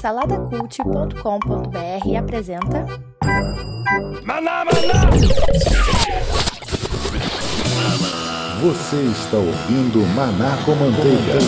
[0.00, 2.84] Saladacult.com.br apresenta
[4.24, 5.10] Maná, maná!
[8.60, 11.38] Você está ouvindo Maná com Manteiga.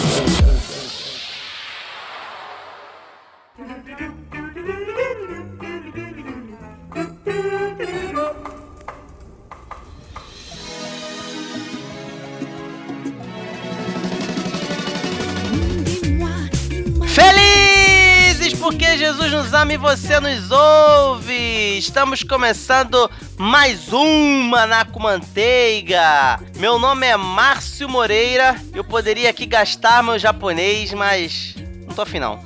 [19.75, 21.79] E você nos ouve!
[21.79, 26.39] Estamos começando mais uma na com manteiga.
[26.59, 28.55] Meu nome é Márcio Moreira.
[28.73, 31.57] Eu poderia aqui gastar meu japonês, mas
[31.89, 32.39] não tô afim não.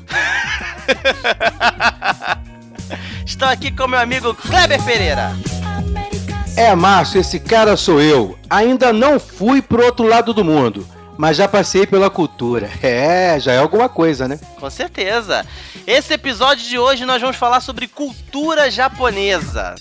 [3.27, 5.37] Estou aqui com meu amigo Kleber Pereira.
[6.57, 8.39] É, Márcio, esse cara sou eu.
[8.49, 12.71] Ainda não fui pro outro lado do mundo, mas já passei pela cultura.
[12.81, 14.39] É, já é alguma coisa, né?
[14.59, 15.45] Com certeza.
[15.87, 19.75] Esse episódio de hoje nós vamos falar sobre cultura japonesa.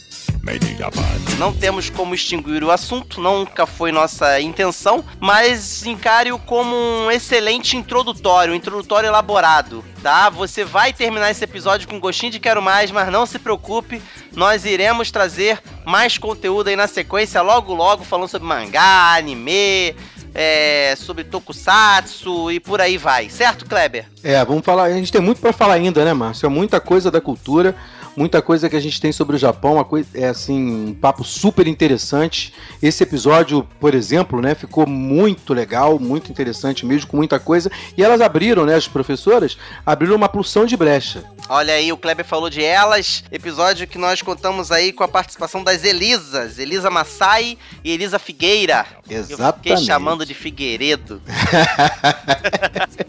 [1.38, 7.76] Não temos como extinguir o assunto, nunca foi nossa intenção, mas encare-o como um excelente
[7.76, 10.30] introdutório, um introdutório elaborado, tá?
[10.30, 14.02] Você vai terminar esse episódio com gostinho de quero mais, mas não se preocupe,
[14.34, 19.94] nós iremos trazer mais conteúdo aí na sequência, logo logo, falando sobre mangá, anime,
[20.34, 24.06] é, sobre tokusatsu e por aí vai, certo, Kleber?
[24.24, 24.84] É, vamos falar.
[24.84, 26.46] A gente tem muito pra falar ainda, né, Márcio?
[26.46, 27.76] É muita coisa da cultura,
[28.18, 31.68] muita coisa que a gente tem sobre o Japão, coisa, é assim, um papo super
[31.68, 32.52] interessante.
[32.82, 37.72] Esse episódio, por exemplo, né, ficou muito legal, muito interessante mesmo, com muita coisa.
[37.96, 41.24] E elas abriram, né, as professoras, abriram uma pulsão de brecha.
[41.48, 45.64] Olha aí, o Kleber falou de elas, episódio que nós contamos aí com a participação
[45.64, 48.86] das Elisas, Elisa Massai e Elisa Figueira.
[49.08, 49.86] Eu fiquei Exatamente.
[49.86, 51.22] chamando de Figueiredo.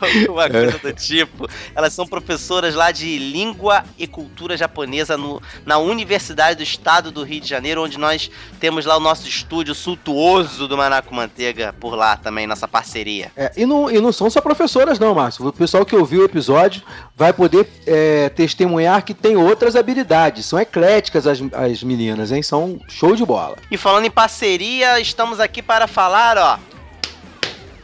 [0.00, 1.48] Alguma coisa do tipo.
[1.74, 7.22] Elas são professoras lá de língua e cultura japonesa no- na Universidade do Estado do
[7.22, 11.94] Rio de Janeiro, onde nós temos lá o nosso estúdio suntuoso do Manaco Manteiga por
[11.94, 13.30] lá também, nossa parceria.
[13.36, 15.46] É, e, não, e não são só professoras, não, Márcio.
[15.46, 16.82] O pessoal que ouviu o episódio
[17.16, 20.46] vai poder é, testemunhar que tem outras habilidades.
[20.46, 22.42] São ecléticas as, as meninas, hein?
[22.42, 23.56] São show de bola.
[23.70, 26.58] E falando em parceria, estamos aqui para falar, ó.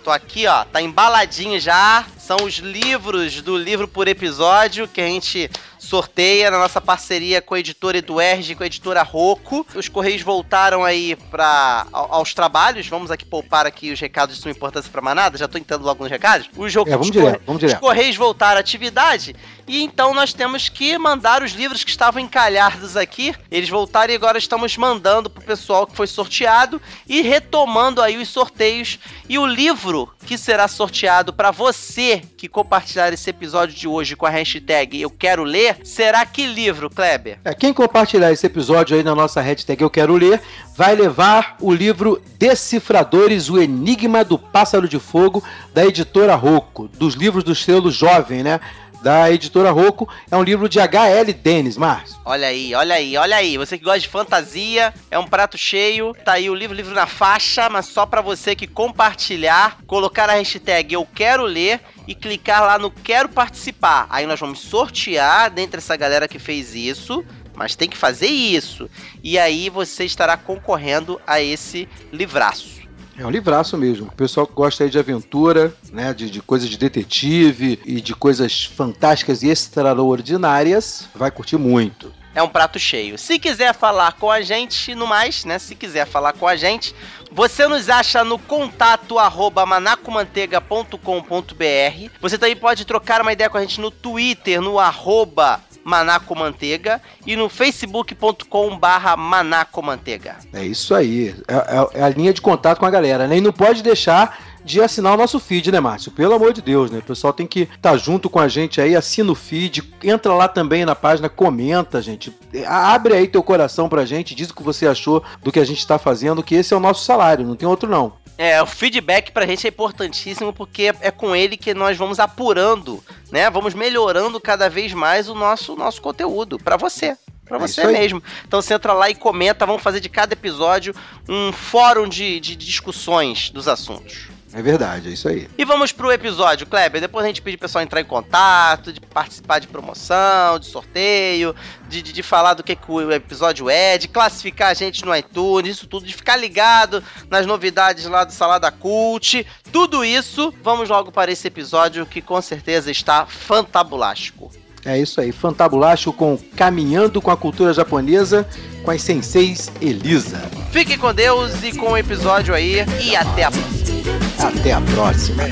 [0.06, 2.06] Tô aqui, ó, tá embaladinho já.
[2.16, 5.50] São os livros do livro por episódio que a gente
[5.86, 9.64] sorteia na nossa parceria com a editora Eduerge e com a editora Rocco.
[9.74, 12.88] Os Correios voltaram aí para aos trabalhos.
[12.88, 15.38] Vamos aqui poupar aqui os recados de sua importância para manada.
[15.38, 16.50] Já tô entrando logo nos recados.
[16.56, 17.80] Os, É, vamos os direto, vamos os direto.
[17.80, 19.36] Correios voltaram à atividade
[19.68, 23.34] e então nós temos que mandar os livros que estavam encalhados aqui.
[23.50, 28.28] Eles voltaram e agora estamos mandando pro pessoal que foi sorteado e retomando aí os
[28.28, 28.98] sorteios.
[29.28, 34.26] E o livro que será sorteado para você que compartilhar esse episódio de hoje com
[34.26, 37.38] a hashtag Eu Quero Ler será que livro, Kleber?
[37.44, 40.40] É, quem compartilhar esse episódio aí na nossa hashtag Eu Quero Ler
[40.76, 45.42] vai levar o livro Decifradores, o Enigma do Pássaro de Fogo,
[45.72, 48.60] da editora Rocco, dos livros do selo Jovem, né?
[49.06, 50.12] Da editora Rocco.
[50.28, 51.32] É um livro de H.L.
[51.32, 52.18] Dennis, Márcio.
[52.24, 53.56] Olha aí, olha aí, olha aí.
[53.56, 56.12] Você que gosta de fantasia, é um prato cheio.
[56.24, 60.32] Tá aí o livro, livro na faixa, mas só pra você que compartilhar, colocar a
[60.32, 64.08] hashtag Eu Quero Ler e clicar lá no Quero Participar.
[64.10, 67.24] Aí nós vamos sortear dentre essa galera que fez isso.
[67.54, 68.90] Mas tem que fazer isso.
[69.22, 72.85] E aí você estará concorrendo a esse livraço.
[73.18, 74.08] É um livraço mesmo.
[74.08, 76.12] O pessoal que gosta aí de aventura, né?
[76.12, 82.12] De, de coisas de detetive e de coisas fantásticas e extraordinárias, vai curtir muito.
[82.34, 83.16] é um prato cheio.
[83.16, 85.58] Se quiser falar com a gente, no mais, né?
[85.58, 86.94] Se quiser falar com a gente,
[87.32, 92.10] você nos acha no contato arroba manacomanteiga.com.br.
[92.20, 97.36] Você também pode trocar uma ideia com a gente no Twitter, no arroba manacomanteiga e
[97.36, 100.36] no facebook.com barra manacomanteiga.
[100.52, 101.34] É isso aí.
[101.46, 103.38] É, é- é a linha de contato com a galera, né?
[103.38, 106.10] E não pode deixar de assinar o nosso feed, né, Márcio?
[106.10, 106.98] Pelo amor de Deus, né?
[106.98, 110.48] O pessoal tem que estar junto com a gente aí, assina o feed, entra lá
[110.48, 112.36] também na página, comenta, gente.
[112.66, 115.86] Abre aí teu coração pra gente, diz o que você achou do que a gente
[115.86, 118.14] tá fazendo, que esse é o nosso salário, não tem outro não.
[118.38, 123.02] É, o feedback pra gente é importantíssimo porque é com ele que nós vamos apurando,
[123.30, 123.48] né?
[123.48, 127.16] Vamos melhorando cada vez mais o nosso, nosso conteúdo pra você.
[127.46, 127.92] Pra É você aí.
[127.92, 128.22] mesmo.
[128.46, 130.94] Então você entra lá e comenta, vamos fazer de cada episódio
[131.28, 134.28] um fórum de, de discussões dos assuntos.
[134.56, 135.46] É verdade, é isso aí.
[135.58, 136.98] E vamos pro episódio, Kleber.
[136.98, 141.54] Depois a gente pede o pessoal entrar em contato, de participar de promoção, de sorteio,
[141.86, 145.14] de, de, de falar do que, que o episódio é, de classificar a gente no
[145.14, 149.46] iTunes, isso tudo, de ficar ligado nas novidades lá do Salada Cult.
[149.70, 154.50] tudo isso, vamos logo para esse episódio que com certeza está fantabulástico.
[154.86, 158.46] É isso aí, fantabulástico com Caminhando com a Cultura Japonesa,
[158.84, 160.38] com as senseis Elisa.
[160.70, 164.48] Fique com Deus e com o episódio aí, e até a próxima.
[164.48, 165.42] Até a próxima.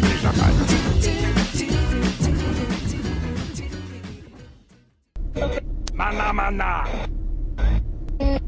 [5.92, 6.84] Maná, maná.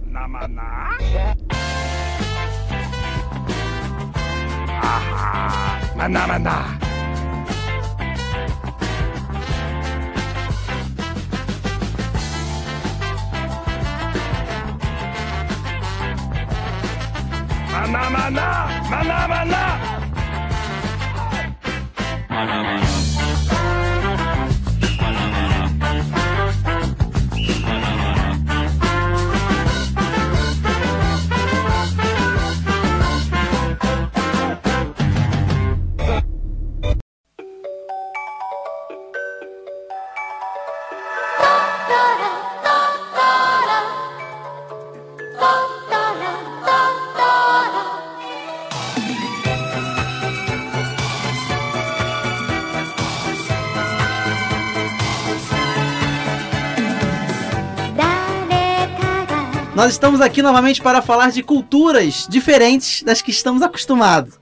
[0.06, 0.98] Na maná.
[4.82, 5.80] Ahá.
[5.96, 6.95] Maná, maná.
[17.76, 18.48] Maná, maná.
[18.88, 19.64] Maná, maná.
[59.86, 64.34] Nós estamos aqui novamente para falar de culturas diferentes das que estamos acostumados.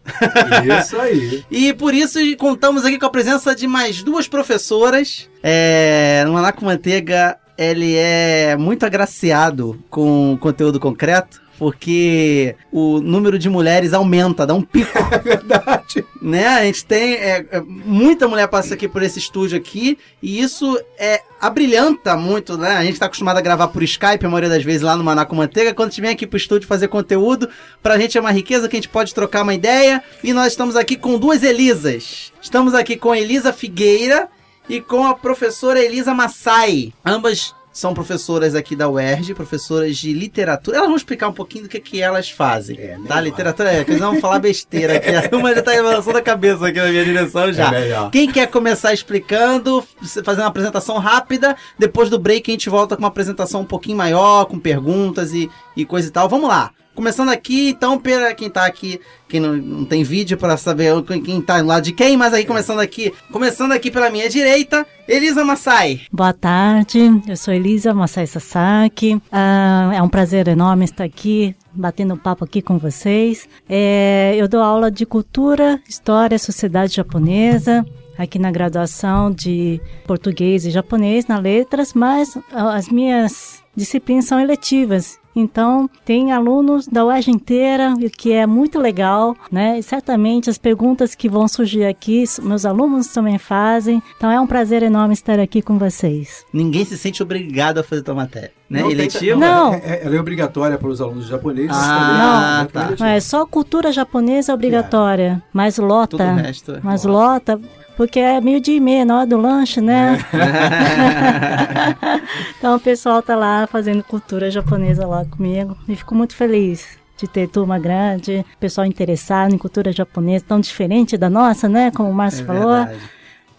[0.80, 1.44] Isso aí.
[1.50, 5.28] E por isso contamos aqui com a presença de mais duas professoras.
[5.42, 11.42] É, no Maná com Manteiga, ele é muito agraciado com conteúdo concreto.
[11.58, 14.92] Porque o número de mulheres aumenta, dá um pico.
[15.14, 16.04] É verdade.
[16.20, 16.46] né?
[16.48, 17.14] A gente tem.
[17.14, 19.96] é, é, muita mulher passa aqui por esse estúdio aqui.
[20.20, 22.70] E isso é abrilhanta muito, né?
[22.70, 25.24] A gente tá acostumado a gravar por Skype, a maioria das vezes lá no Maná
[25.24, 25.74] com Manteiga.
[25.74, 27.48] Quando a gente vem aqui pro estúdio fazer conteúdo,
[27.82, 30.02] pra gente é uma riqueza que a gente pode trocar uma ideia.
[30.22, 32.32] E nós estamos aqui com duas Elisas.
[32.40, 34.28] Estamos aqui com a Elisa Figueira
[34.68, 36.92] e com a professora Elisa Massai.
[37.04, 40.76] Ambas são professoras aqui da UERJ, professoras de literatura.
[40.76, 42.78] Elas vão explicar um pouquinho do que, que elas fazem.
[42.78, 43.16] É, tá?
[43.16, 43.22] melhor.
[43.24, 45.10] Literatura é, que eles vão falar besteira aqui.
[45.34, 47.74] Uma já tá balançando a cabeça aqui na minha direção já.
[47.74, 48.08] É.
[48.12, 49.84] Quem quer começar explicando,
[50.24, 53.98] fazendo uma apresentação rápida, depois do break a gente volta com uma apresentação um pouquinho
[53.98, 56.28] maior, com perguntas e, e coisa e tal.
[56.28, 56.70] Vamos lá.
[56.94, 60.92] Começando aqui, então, para quem tá aqui, quem não, não tem vídeo para saber
[61.24, 64.86] quem- tá do lado de quem, mas aí começando aqui, começando aqui pela minha direita,
[65.08, 66.02] Elisa Massai.
[66.12, 69.20] Boa tarde, eu sou Elisa Masai Sasaki.
[69.32, 73.48] Ah, é um prazer enorme estar aqui, batendo papo aqui com vocês.
[73.68, 77.84] É, eu dou aula de cultura, história, sociedade japonesa.
[78.16, 84.38] Aqui na graduação de português e japonês na letras, mas ah, as minhas disciplinas são
[84.38, 85.18] eletivas.
[85.36, 89.78] Então, tem alunos da UERJ inteira, o que é muito legal, né?
[89.78, 94.02] E certamente as perguntas que vão surgir aqui, meus alunos também fazem.
[94.16, 96.44] Então, é um prazer enorme estar aqui com vocês.
[96.52, 98.80] Ninguém se sente obrigado a fazer tua matéria, né?
[98.82, 99.40] Não Eletivo?
[99.40, 99.74] Não.
[99.74, 101.70] É- é- ela é obrigatória para os alunos japoneses.
[101.74, 103.04] Ah, também- tá.
[103.04, 106.22] Mas só cultura japonesa é obrigatória, mas lota.
[106.22, 107.60] é Mas lota,
[107.96, 110.18] porque é meio dia e meia na hora do lanche, né?
[112.58, 117.28] então o pessoal tá lá fazendo cultura japonesa lá comigo e fico muito feliz de
[117.28, 121.90] ter turma grande, pessoal interessado em cultura japonesa, tão diferente da nossa, né?
[121.92, 122.74] Como o É Márcio falou.
[122.74, 122.98] verdade.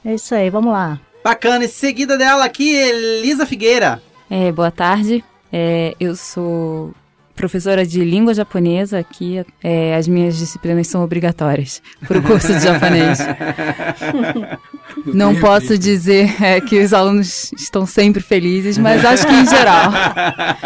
[0.04, 1.00] É isso aí, vamos lá.
[1.24, 4.02] Bacana, e seguida dela aqui, Elisa Figueira.
[4.30, 5.24] É, boa tarde.
[5.52, 6.94] É, eu sou
[7.36, 9.46] professora de língua japonesa aqui.
[9.64, 13.20] É, as minhas disciplinas são obrigatórias para o curso de japonês.
[15.06, 19.92] Não posso dizer é, que os alunos estão sempre felizes, mas acho que em geral.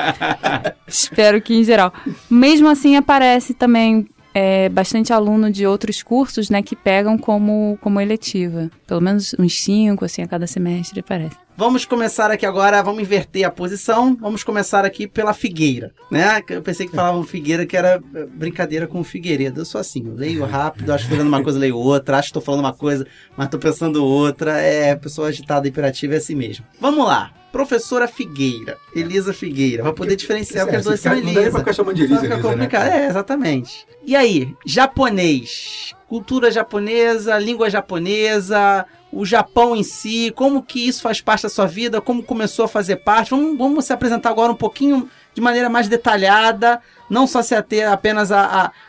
[0.87, 1.93] Espero que em geral.
[2.29, 7.99] Mesmo assim, aparece também é, bastante aluno de outros cursos, né, que pegam como, como
[7.99, 8.69] eletiva.
[8.87, 11.35] Pelo menos uns cinco, assim, a cada semestre aparece.
[11.59, 14.15] Vamos começar aqui agora, vamos inverter a posição.
[14.15, 16.41] Vamos começar aqui pela Figueira, né?
[16.49, 19.59] Eu pensei que falavam Figueira, que era eh, brincadeira com Figueiredo.
[19.59, 22.29] Eu sou assim, eu leio rápido, acho que tô lendo uma coisa, leio outra, acho
[22.29, 24.57] que tô falando uma coisa, mas tô pensando outra.
[24.57, 26.63] É, pessoa agitada, hiperativa é assim mesmo.
[26.79, 27.33] Vamos lá.
[27.51, 31.59] Professora Figueira, Elisa Figueira, vai poder diferenciar porque as duas são Não daria pra Elisa.
[31.59, 32.41] ficar chamando de Elisa, Elisa, né?
[32.41, 32.87] complicado.
[32.87, 33.85] É, exatamente.
[34.05, 41.19] E aí, japonês, cultura japonesa, língua japonesa, o Japão em si, como que isso faz
[41.21, 43.31] parte da sua vida, como começou a fazer parte.
[43.31, 47.91] Vamos, vamos se apresentar agora um pouquinho de maneira mais detalhada, não só se ater
[47.91, 48.41] apenas a,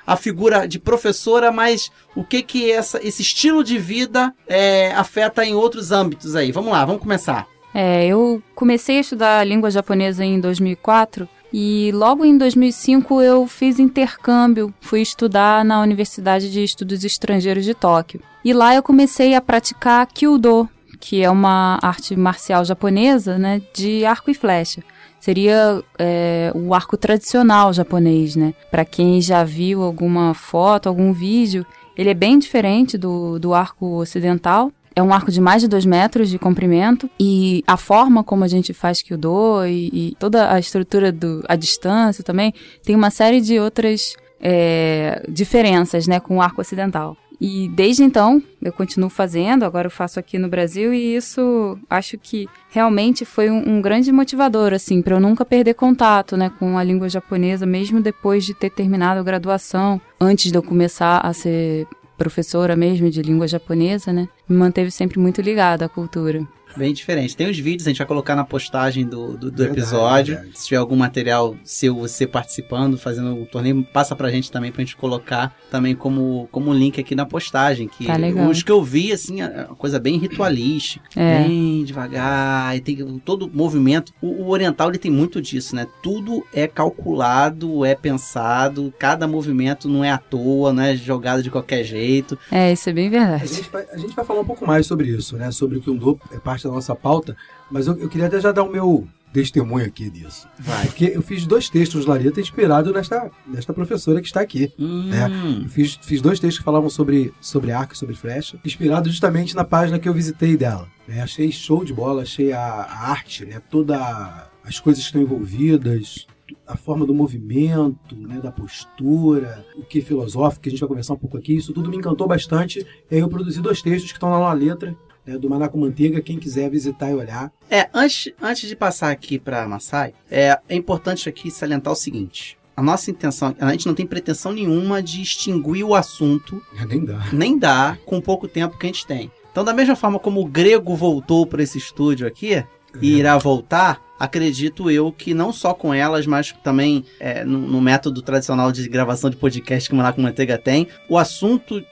[0.06, 4.92] a, a figura de professora, mas o que que essa, esse estilo de vida é,
[4.92, 6.52] afeta em outros âmbitos aí.
[6.52, 7.46] Vamos lá, vamos começar.
[7.72, 13.78] É, eu comecei a estudar língua japonesa em 2004 E logo em 2005 eu fiz
[13.78, 18.20] intercâmbio, fui estudar na Universidade de Estudos Estrangeiros de Tóquio.
[18.44, 20.68] E lá eu comecei a praticar Kyudo,
[21.00, 24.82] que é uma arte marcial japonesa, né, de arco e flecha.
[25.18, 28.54] Seria é, o arco tradicional japonês, né?
[28.70, 33.98] Para quem já viu alguma foto, algum vídeo, ele é bem diferente do, do arco
[33.98, 34.72] ocidental.
[35.00, 38.48] É um arco de mais de dois metros de comprimento e a forma como a
[38.48, 42.52] gente faz Kyudo e, e toda a estrutura do a distância também
[42.84, 47.16] tem uma série de outras é, diferenças, né, com o arco ocidental.
[47.40, 52.18] E desde então eu continuo fazendo, agora eu faço aqui no Brasil e isso acho
[52.18, 56.76] que realmente foi um, um grande motivador, assim, para eu nunca perder contato, né, com
[56.76, 61.32] a língua japonesa, mesmo depois de ter terminado a graduação, antes de eu começar a
[61.32, 61.86] ser
[62.20, 66.46] professora mesmo de língua japonesa, né, me manteve sempre muito ligada à cultura.
[66.76, 67.36] Bem diferente.
[67.36, 70.34] Tem os vídeos, a gente vai colocar na postagem do, do, do episódio.
[70.34, 70.58] Verdade.
[70.58, 74.82] Se tiver algum material seu, você participando, fazendo o torneio, passa pra gente também pra
[74.82, 77.88] gente colocar também como, como link aqui na postagem.
[77.88, 78.48] Que tá legal.
[78.48, 81.04] Os que eu vi, assim, é uma coisa bem ritualística.
[81.16, 81.42] É.
[81.42, 84.12] Bem devagar, e tem todo movimento.
[84.20, 85.86] O, o, oriental, ele tem muito disso, né?
[86.02, 91.50] Tudo é calculado, é pensado, cada movimento não é à toa, não é jogado de
[91.50, 92.38] qualquer jeito.
[92.50, 93.44] É, isso é bem verdade.
[93.44, 95.50] A gente vai, a gente vai falar um pouco mais sobre isso, né?
[95.50, 96.00] Sobre o que um
[96.32, 97.36] é parte parte da nossa pauta,
[97.70, 100.48] mas eu, eu queria até já dar o meu testemunho aqui disso.
[100.58, 100.86] Vai.
[100.86, 104.72] Porque eu fiz dois textos, Larita, inspirado nesta, nesta professora que está aqui.
[104.78, 105.08] Hum.
[105.08, 105.66] Né?
[105.68, 109.64] fiz, fiz dois textos que falavam sobre, sobre arco e sobre flecha, inspirado justamente na
[109.64, 110.88] página que eu visitei dela.
[111.06, 111.22] Né?
[111.22, 113.62] Achei show de bola, achei a, a arte, né?
[113.70, 116.26] toda as coisas que estão envolvidas,
[116.66, 120.88] a forma do movimento, né, da postura, o que é filosófico, que a gente vai
[120.88, 122.86] conversar um pouco aqui, isso tudo me encantou bastante.
[123.10, 124.96] E aí eu produzi dois textos que estão lá na letra,
[125.26, 127.52] é, do Maná com Manteiga, quem quiser visitar e olhar.
[127.70, 132.58] É, antes, antes de passar aqui para Massai, é, é importante aqui salientar o seguinte.
[132.76, 136.62] A nossa intenção, a gente não tem pretensão nenhuma de extinguir o assunto.
[136.80, 137.28] É, nem dá.
[137.32, 139.30] Nem dá com pouco tempo que a gente tem.
[139.50, 142.66] Então, da mesma forma como o grego voltou para esse estúdio aqui é.
[143.02, 147.80] e irá voltar, acredito eu que não só com elas, mas também é, no, no,
[147.80, 151.84] método tradicional de gravação de podcast que o Maná com Manteiga tem, o assunto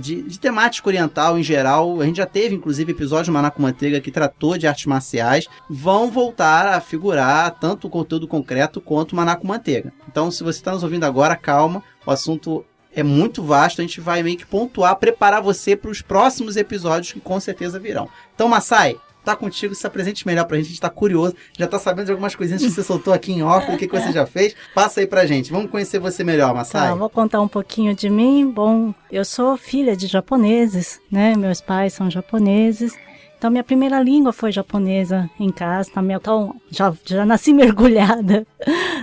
[0.00, 2.00] de, de, temática oriental em geral.
[2.00, 5.46] A gente já teve, inclusive, episódio Maná com Manteiga que tratou de artes marciais.
[5.68, 9.92] Vão voltar a figurar tanto o conteúdo concreto quanto o Maná com Manteiga.
[10.08, 11.82] Então, se você está nos ouvindo agora, calma.
[12.06, 13.80] O assunto é muito vasto.
[13.80, 17.78] A gente vai meio que pontuar, preparar você para os próximos episódios que com certeza
[17.78, 18.08] virão.
[18.34, 21.78] Então, Masai, tá contigo, se apresente melhor pra gente, a gente tá curioso, já tá
[21.78, 24.26] sabendo de algumas coisinhas que você soltou aqui em off, o que, que você já
[24.26, 24.54] fez.
[24.74, 26.88] Passa aí pra gente, vamos conhecer você melhor, Masai.
[26.88, 28.50] Tá, vou contar um pouquinho de mim.
[28.50, 31.34] Bom, eu sou filha de japoneses, né?
[31.36, 32.94] Meus pais são japoneses.
[33.42, 36.00] Então, minha primeira língua foi japonesa em casa, tá?
[36.00, 38.46] então já, já nasci mergulhada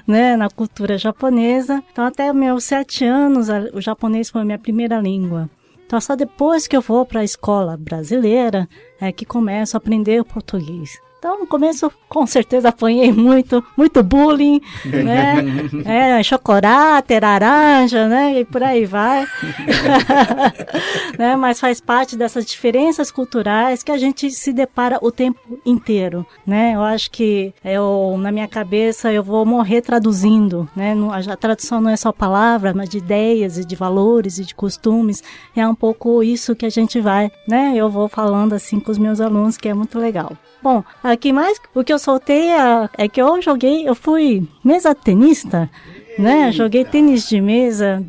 [0.07, 1.83] né, na cultura japonesa.
[1.91, 5.49] Então, até meus sete anos, o japonês foi a minha primeira língua.
[5.89, 8.69] Então, só depois que eu vou para a escola brasileira
[9.01, 11.01] é que começo a aprender o português.
[11.19, 15.35] Então, no começo, com certeza, apanhei muito, muito bullying, né?
[15.85, 18.39] É, chocolate, laranja, né?
[18.39, 19.25] E por aí vai.
[21.17, 21.35] né?
[21.35, 26.73] Mas faz parte dessas diferenças culturais que a gente se depara o tempo inteiro, né?
[26.75, 30.95] Eu acho que eu, na minha cabeça, eu vou morrer traduzindo, né?
[31.29, 35.21] A tradução não é só palavra, mas de ideias e de valores e de costumes.
[35.55, 37.73] É um pouco isso que a gente vai, né?
[37.75, 40.38] Eu vou falando assim com os meus alunos, que é muito legal.
[40.61, 44.93] Bom, aqui mais o que eu soltei é, é que eu joguei, eu fui mesa
[44.93, 45.69] tenista,
[46.19, 46.51] né?
[46.51, 48.05] Joguei tênis de mesa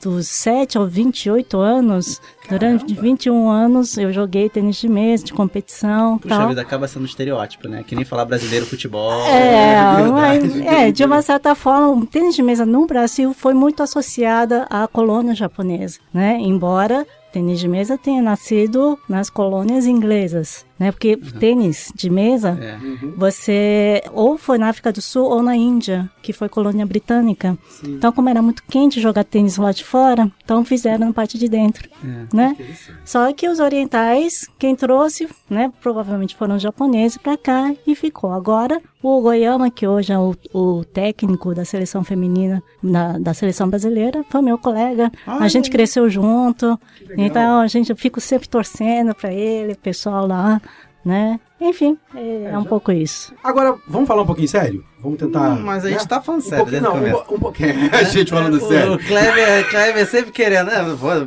[0.00, 2.20] dos 7 aos 28 anos.
[2.48, 3.02] Durante Caramba.
[3.02, 6.18] 21 anos eu joguei tênis de mesa, de competição.
[6.18, 6.48] Puxa tal.
[6.48, 7.84] vida, acaba sendo um estereótipo, né?
[7.86, 9.26] Que nem falar brasileiro futebol.
[9.26, 13.82] É, mas, é, de uma certa forma, o tênis de mesa no Brasil foi muito
[13.82, 16.38] associada à colônia japonesa, né?
[16.40, 20.92] Embora tênis de mesa tenha nascido nas colônias inglesas, né?
[20.92, 21.38] Porque uhum.
[21.38, 22.76] tênis de mesa, é.
[22.76, 23.14] uhum.
[23.16, 27.58] você ou foi na África do Sul ou na Índia, que foi colônia britânica.
[27.68, 27.94] Sim.
[27.94, 31.48] Então, como era muito quente jogar tênis lá de fora, então fizeram na parte de
[31.48, 32.36] dentro, é.
[32.36, 32.56] né?
[33.04, 35.72] Só que os orientais, quem trouxe, né?
[35.80, 38.30] Provavelmente foram os japoneses para cá e ficou.
[38.32, 43.68] Agora o Goiama, que hoje é o, o técnico da seleção feminina da, da seleção
[43.68, 45.10] brasileira, foi meu colega.
[45.26, 45.38] Ai.
[45.44, 46.78] A gente cresceu junto.
[47.16, 50.60] Então a gente eu fico sempre torcendo para ele, pessoal lá,
[51.08, 51.40] né?
[51.58, 52.68] Enfim, é, é, é um já...
[52.68, 53.32] pouco isso.
[53.42, 54.84] Agora, vamos falar um pouquinho sério?
[55.00, 55.52] Vamos tentar.
[55.52, 56.06] Hum, mas a gente né?
[56.06, 57.72] tá falando sério, um não, um, um, pouquinho.
[57.90, 58.92] a gente falando o, sério.
[58.92, 60.74] O Kleber, Kleber sempre querendo, né?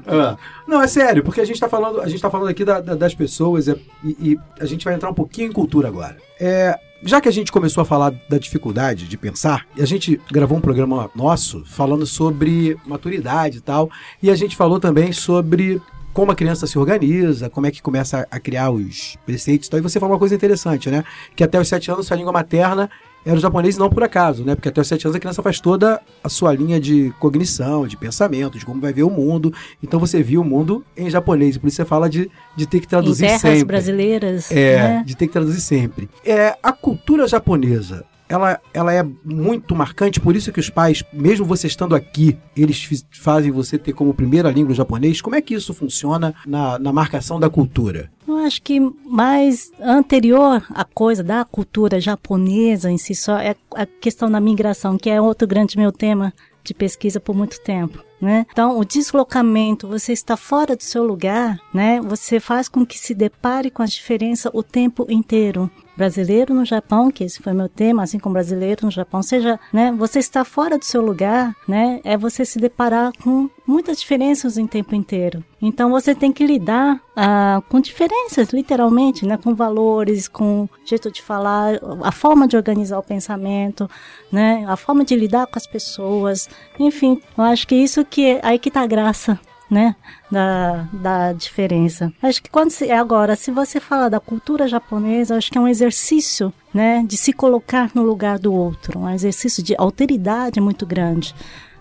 [0.08, 2.80] Ah, não, é sério, porque a gente tá falando, a gente tá falando aqui da,
[2.80, 6.16] da, das pessoas e, e, a gente vai entrar um pouquinho em cultura agora.
[6.40, 10.60] É, já que a gente começou a falar da dificuldade de pensar, a gente gravou
[10.60, 13.90] um programa nosso falando sobre maturidade e tal,
[14.22, 15.82] e a gente falou também sobre
[16.14, 19.68] como a criança se organiza, como é que começa a criar os preceitos.
[19.68, 21.04] Então, e você falou uma coisa interessante, né?
[21.36, 22.90] Que até os sete anos sua língua materna
[23.26, 24.56] era o japonês não por acaso, né?
[24.56, 27.96] Porque até os sete anos a criança faz toda a sua linha de cognição, de
[27.96, 29.54] pensamento, de como vai ver o mundo.
[29.82, 32.88] Então você viu o mundo em japonês, por isso você fala de, de ter que
[32.88, 33.66] traduzir em terras sempre.
[33.66, 34.52] brasileiras.
[34.52, 35.04] É, né?
[35.06, 36.10] de ter que traduzir sempre.
[36.26, 41.46] É, a cultura japonesa, ela, ela é muito marcante, por isso que os pais, mesmo
[41.46, 45.20] você estando aqui, eles fazem você ter como primeira língua o japonês.
[45.20, 48.10] Como é que isso funciona na, na marcação da cultura?
[48.26, 53.86] Eu acho que mais anterior à coisa da cultura japonesa em si só é a
[53.86, 56.34] questão da migração, que é outro grande meu tema
[56.64, 58.02] de pesquisa por muito tempo.
[58.22, 58.46] Né?
[58.52, 62.00] Então, o deslocamento, você está fora do seu lugar, né?
[62.02, 65.72] Você faz com que se depare com as diferenças o tempo inteiro.
[65.96, 69.92] Brasileiro no Japão, que esse foi meu tema, assim como brasileiro no Japão, seja, né?
[69.98, 72.00] Você está fora do seu lugar, né?
[72.04, 75.44] É você se deparar com muitas diferenças em tempo inteiro.
[75.62, 79.38] Então, você tem que lidar ah, com diferenças, literalmente, né?
[79.38, 83.90] Com valores, com jeito de falar, a forma de organizar o pensamento,
[84.32, 84.66] né?
[84.68, 88.72] A forma de lidar com as pessoas, enfim, eu acho que isso que aí que
[88.72, 89.40] tá a graça,
[89.72, 89.96] né?
[90.30, 92.12] Da, da diferença.
[92.22, 95.68] Acho que quando se, agora, se você falar da cultura japonesa, acho que é um
[95.68, 97.06] exercício, né?
[97.08, 101.34] De se colocar no lugar do outro, um exercício de alteridade muito grande.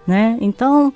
[0.06, 0.36] Né?
[0.40, 0.92] Então,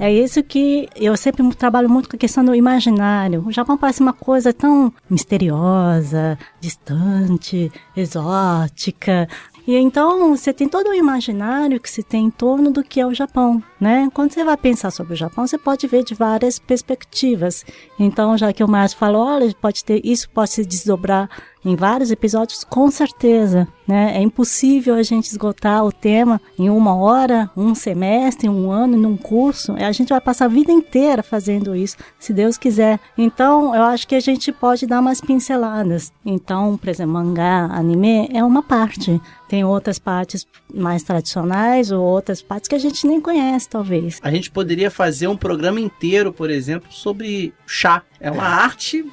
[0.00, 3.44] é isso que eu sempre trabalho muito com a questão do imaginário.
[3.46, 9.28] O Japão parece uma coisa tão misteriosa, distante, exótica.
[9.66, 13.06] E então você tem todo o imaginário que se tem em torno do que é
[13.06, 14.08] o Japão, né?
[14.14, 17.64] Quando você vai pensar sobre o Japão, você pode ver de várias perspectivas.
[17.98, 21.28] Então, já que o Márcio falou, olha, pode ter isso pode se desdobrar
[21.66, 24.16] em vários episódios, com certeza, né?
[24.16, 29.16] É impossível a gente esgotar o tema em uma hora, um semestre, um ano, num
[29.16, 29.72] curso.
[29.72, 33.00] A gente vai passar a vida inteira fazendo isso, se Deus quiser.
[33.18, 36.12] Então, eu acho que a gente pode dar umas pinceladas.
[36.24, 39.20] Então, por exemplo, mangá, anime é uma parte.
[39.48, 44.18] Tem outras partes mais tradicionais ou outras partes que a gente nem conhece, talvez.
[44.22, 48.02] A gente poderia fazer um programa inteiro, por exemplo, sobre chá.
[48.20, 49.04] É uma arte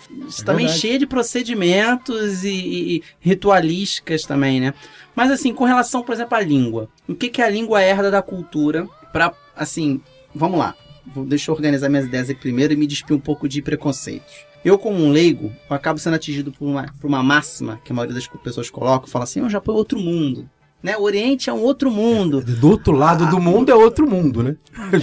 [0.43, 0.79] também verdade.
[0.81, 4.73] cheia de procedimentos e, e- e ritualísticas também, né?
[5.15, 6.89] Mas assim, com relação, por exemplo, à língua.
[7.07, 10.01] O que, que a língua herda da cultura pra, assim,
[10.33, 10.73] vamos lá.
[11.05, 14.33] Vou, deixa eu organizar minhas ideias aqui primeiro e me despir um pouco de preconceitos.
[14.63, 18.15] Eu, como um leigo, acabo sendo atingido por uma, por uma máxima que a maioria
[18.15, 20.49] das pessoas colocam, fala assim, o Japão é outro mundo.
[20.83, 20.97] Né?
[20.97, 22.41] O Oriente é um outro mundo.
[22.41, 24.57] Do outro lado do mundo é outro mundo, né?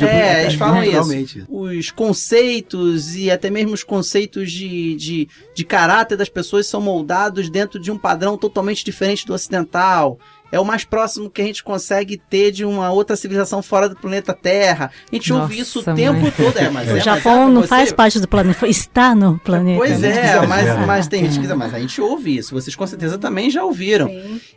[0.06, 0.92] É, eles falam isso.
[0.92, 1.44] Realmente.
[1.48, 7.48] Os conceitos e até mesmo os conceitos de, de, de caráter das pessoas são moldados
[7.48, 10.18] dentro de um padrão totalmente diferente do ocidental.
[10.52, 13.96] É o mais próximo que a gente consegue ter de uma outra civilização fora do
[13.96, 14.90] planeta Terra.
[15.10, 15.94] A gente ouve Nossa, isso o mãe.
[15.94, 16.58] tempo todo.
[16.58, 19.78] É, mas é, o mas Japão é, não faz parte do planeta, está no planeta.
[19.78, 20.36] Pois né?
[20.36, 22.54] é, mas, mas tem gente que diz, mas a gente ouve isso.
[22.54, 24.10] Vocês com certeza também já ouviram.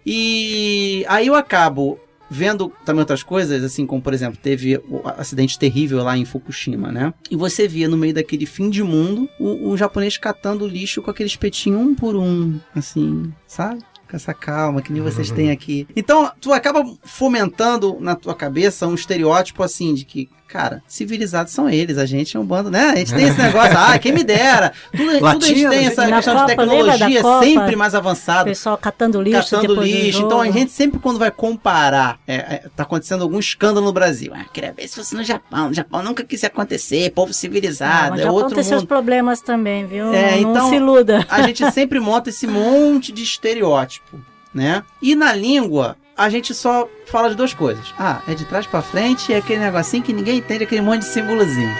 [0.06, 2.00] E aí eu acabo
[2.34, 6.92] vendo também outras coisas, assim como, por exemplo, teve o acidente terrível lá em Fukushima,
[6.92, 7.14] né?
[7.30, 11.12] E você via no meio daquele fim de mundo o, o japonês catando lixo com
[11.12, 13.84] aquele espetinho um por um, assim, sabe?
[14.14, 15.88] Com essa calma que nem vocês têm aqui.
[15.96, 21.68] Então, tu acaba fomentando na tua cabeça um estereótipo assim de que, cara, civilizados são
[21.68, 22.92] eles, a gente é um bando, né?
[22.92, 24.72] A gente tem esse negócio, ah, quem me dera.
[24.96, 27.44] Tudo, tudo a gente tem essa questão de Copa, da tecnologia Copa?
[27.44, 30.22] sempre mais O avançada pessoal catando lixo catando lixo.
[30.22, 34.32] Então a gente sempre quando vai comparar, é, é, tá acontecendo algum escândalo no Brasil.
[34.36, 35.70] Ah, queria ver se fosse no Japão.
[35.70, 38.88] No Japão nunca quis acontecer, povo civilizado, mas é Japão outro tem seus mundo.
[38.90, 40.14] problemas também, viu?
[40.14, 41.26] É, não então- se iluda.
[41.28, 44.20] A gente sempre monta esse monte de estereótipo,
[44.54, 44.84] né?
[45.02, 47.94] E na língua, a gente só fala de duas coisas.
[47.98, 51.08] Ah, é de trás pra frente, é aquele negocinho que ninguém entende, aquele monte de
[51.08, 51.74] símbolozinho.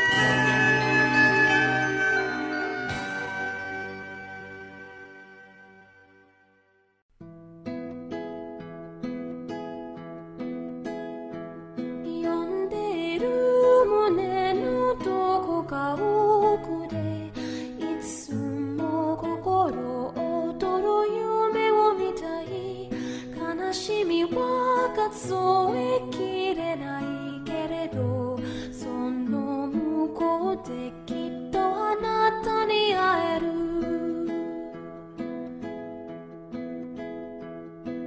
[25.12, 25.34] 数
[25.76, 27.04] えきれない
[27.46, 28.40] けれど
[28.72, 33.48] その向こうできっとあなたに会える。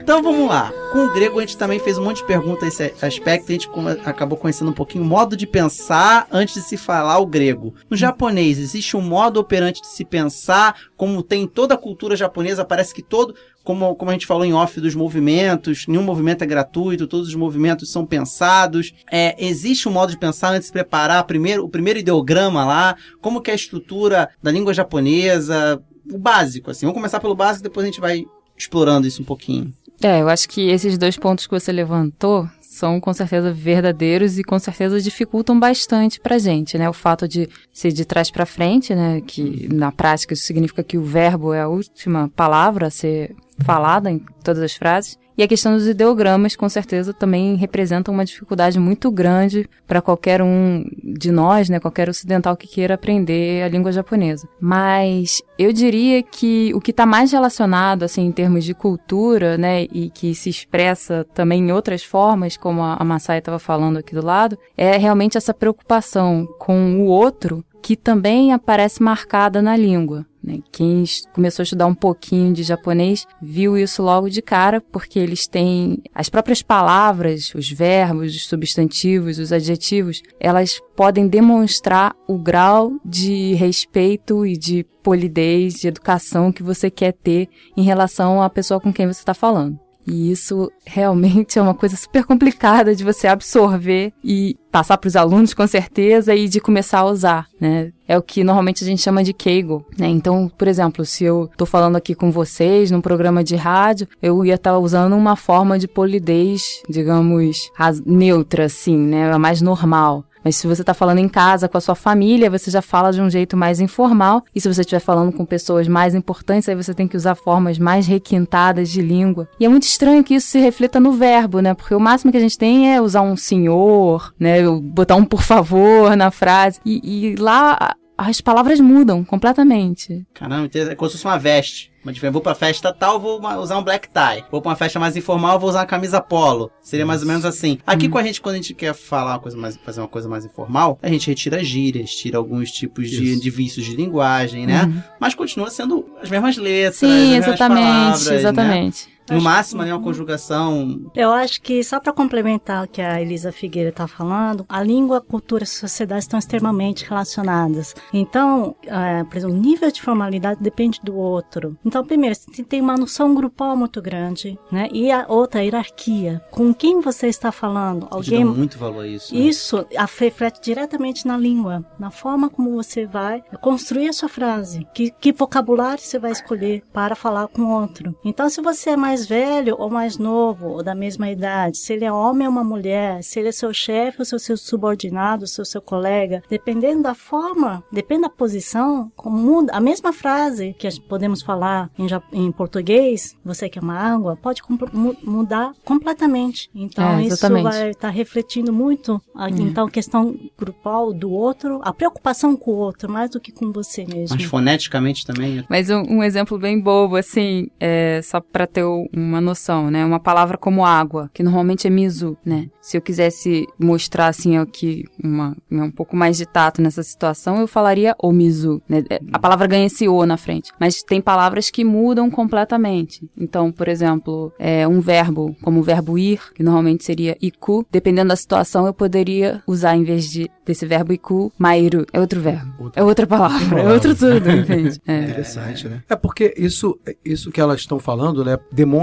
[0.05, 0.53] どうも。
[0.53, 3.53] あ com o grego a gente também fez um monte de perguntas a esse aspecto, a
[3.53, 3.69] gente
[4.03, 7.75] acabou conhecendo um pouquinho o modo de pensar antes de se falar o grego.
[7.91, 12.17] No japonês, existe um modo operante de se pensar, como tem em toda a cultura
[12.17, 16.43] japonesa, parece que todo, como, como a gente falou em off dos movimentos, nenhum movimento
[16.43, 18.95] é gratuito, todos os movimentos são pensados.
[19.13, 22.97] É, existe um modo de pensar antes de se preparar primeiro, o primeiro ideograma lá,
[23.21, 25.79] como que é a estrutura da língua japonesa,
[26.11, 26.87] o básico, assim.
[26.87, 28.25] Vamos começar pelo básico, depois a gente vai
[28.57, 29.75] explorando isso um pouquinho.
[30.03, 34.45] É, eu acho que esses dois pontos que você levantou são com certeza verdadeiros e
[34.45, 36.89] com certeza dificultam bastante pra gente, né?
[36.89, 39.23] O fato de ser de trás pra frente, né?
[39.27, 44.11] Que na prática isso significa que o verbo é a última palavra a ser falada
[44.11, 45.19] em todas as frases.
[45.37, 50.41] E a questão dos ideogramas, com certeza, também representa uma dificuldade muito grande para qualquer
[50.41, 54.49] um de nós, né, qualquer ocidental que queira aprender a língua japonesa.
[54.59, 59.83] Mas eu diria que o que está mais relacionado, assim, em termos de cultura, né,
[59.93, 64.25] e que se expressa também em outras formas, como a Masai estava falando aqui do
[64.25, 70.27] lado, é realmente essa preocupação com o outro que também aparece marcada na língua.
[70.47, 70.61] Né?
[70.71, 71.05] Quem
[71.35, 75.99] começou a estudar um pouquinho de japonês viu isso logo de cara, porque eles têm
[76.15, 83.55] as próprias palavras, os verbos, os substantivos, os adjetivos, elas podem demonstrar o grau de
[83.55, 88.93] respeito e de polidez, de educação que você quer ter em relação à pessoa com
[88.93, 89.86] quem você está falando.
[90.07, 95.17] E isso realmente é uma coisa super complicada de você absorver e passar para os
[95.17, 97.93] alunos com certeza e de começar a usar, né?
[98.07, 100.07] É o que normalmente a gente chama de Keigo, né?
[100.07, 104.45] Então, por exemplo, se eu tô falando aqui com vocês num programa de rádio, eu
[104.45, 107.71] ia estar usando uma forma de polidez, digamos,
[108.05, 109.33] neutra, assim, né?
[109.33, 110.25] A mais normal.
[110.47, 113.21] Mas se você está falando em casa com a sua família, você já fala de
[113.21, 114.45] um jeito mais informal.
[114.55, 117.81] E se você estiver falando com pessoas mais importantes, aí você tem que usar formas
[117.81, 119.49] mais requintadas de língua.
[119.59, 121.75] E é muito estranho que isso se reflita no verbo, né?
[121.75, 124.63] Porque o máximo que a gente tem é usar um senhor, né?
[124.71, 126.79] Botar um por favor na frase.
[126.87, 130.27] E, e lá as palavras mudam completamente.
[130.33, 131.93] Caramba, é como se fosse uma veste.
[132.03, 132.33] Uma diferença.
[132.33, 134.45] Vou pra festa tal, vou usar um black tie.
[134.51, 136.71] Vou pra uma festa mais informal, vou usar uma camisa polo.
[136.81, 137.79] Seria mais ou menos assim.
[137.85, 140.29] Aqui com a gente, quando a gente quer falar uma coisa mais, fazer uma coisa
[140.29, 144.85] mais informal, a gente retira gírias, tira alguns tipos de, de vícios de linguagem, né?
[144.85, 145.03] Uhum.
[145.19, 149.16] Mas continua sendo as mesmas letras, as Sim, mesmas exatamente, palavras, né?
[149.31, 151.11] No máximo, né, uma conjugação.
[151.15, 155.19] Eu acho que, só para complementar o que a Elisa Figueira está falando, a língua,
[155.19, 157.95] a cultura e a sociedade estão extremamente relacionadas.
[158.13, 161.77] Então, é, por exemplo, o nível de formalidade depende do outro.
[161.85, 164.89] Então, primeiro, você tem uma noção grupal muito grande, né?
[164.93, 166.43] E a outra, a hierarquia.
[166.51, 168.07] Com quem você está falando?
[168.11, 169.35] Alguém dá muito valor a isso.
[169.35, 169.41] né?
[169.41, 169.87] isso
[170.19, 175.33] reflete diretamente na língua, na forma como você vai construir a sua frase, que, que
[175.33, 178.15] vocabulário você vai escolher para falar com o outro.
[178.25, 182.05] Então, se você é mais velho ou mais novo, ou da mesma idade, se ele
[182.05, 185.65] é homem ou uma mulher, se ele é seu chefe ou seu, seu subordinado, seu,
[185.65, 189.73] seu colega, dependendo da forma, depende da posição, muda.
[189.73, 194.61] A mesma frase que podemos falar em, em português, você quer uma água, pode
[194.93, 196.69] mu- mudar completamente.
[196.75, 202.57] Então, É, isso vai está refletindo muito a então, questão grupal do outro, a preocupação
[202.57, 204.37] com o outro, mais do que com você mesmo.
[204.37, 205.65] Mas foneticamente também.
[205.69, 210.05] Mas um, um exemplo bem bobo, assim, é, só pra ter o- uma noção, né?
[210.05, 212.69] Uma palavra como água, que normalmente é mizu, né?
[212.81, 217.61] Se eu quisesse mostrar, assim, ó, que uma, um pouco mais de tato nessa situação,
[217.61, 219.05] eu falaria o mizu, né?
[219.11, 220.73] É, A palavra ganha esse o na frente.
[220.79, 223.29] Mas tem palavras que mudam completamente.
[223.37, 228.29] Então, por exemplo, é, um verbo, como o verbo ir, que normalmente seria iku, dependendo
[228.29, 232.07] da situação, eu poderia usar, em vez de, desse verbo iku, mairu.
[232.13, 232.91] É outro verbo.
[232.95, 233.81] É outra palavra.
[233.81, 235.01] É outro tudo, entende?
[235.07, 235.21] É.
[235.21, 236.03] Interessante, né?
[236.09, 238.96] É porque isso, isso que elas estão falando, né, demonstra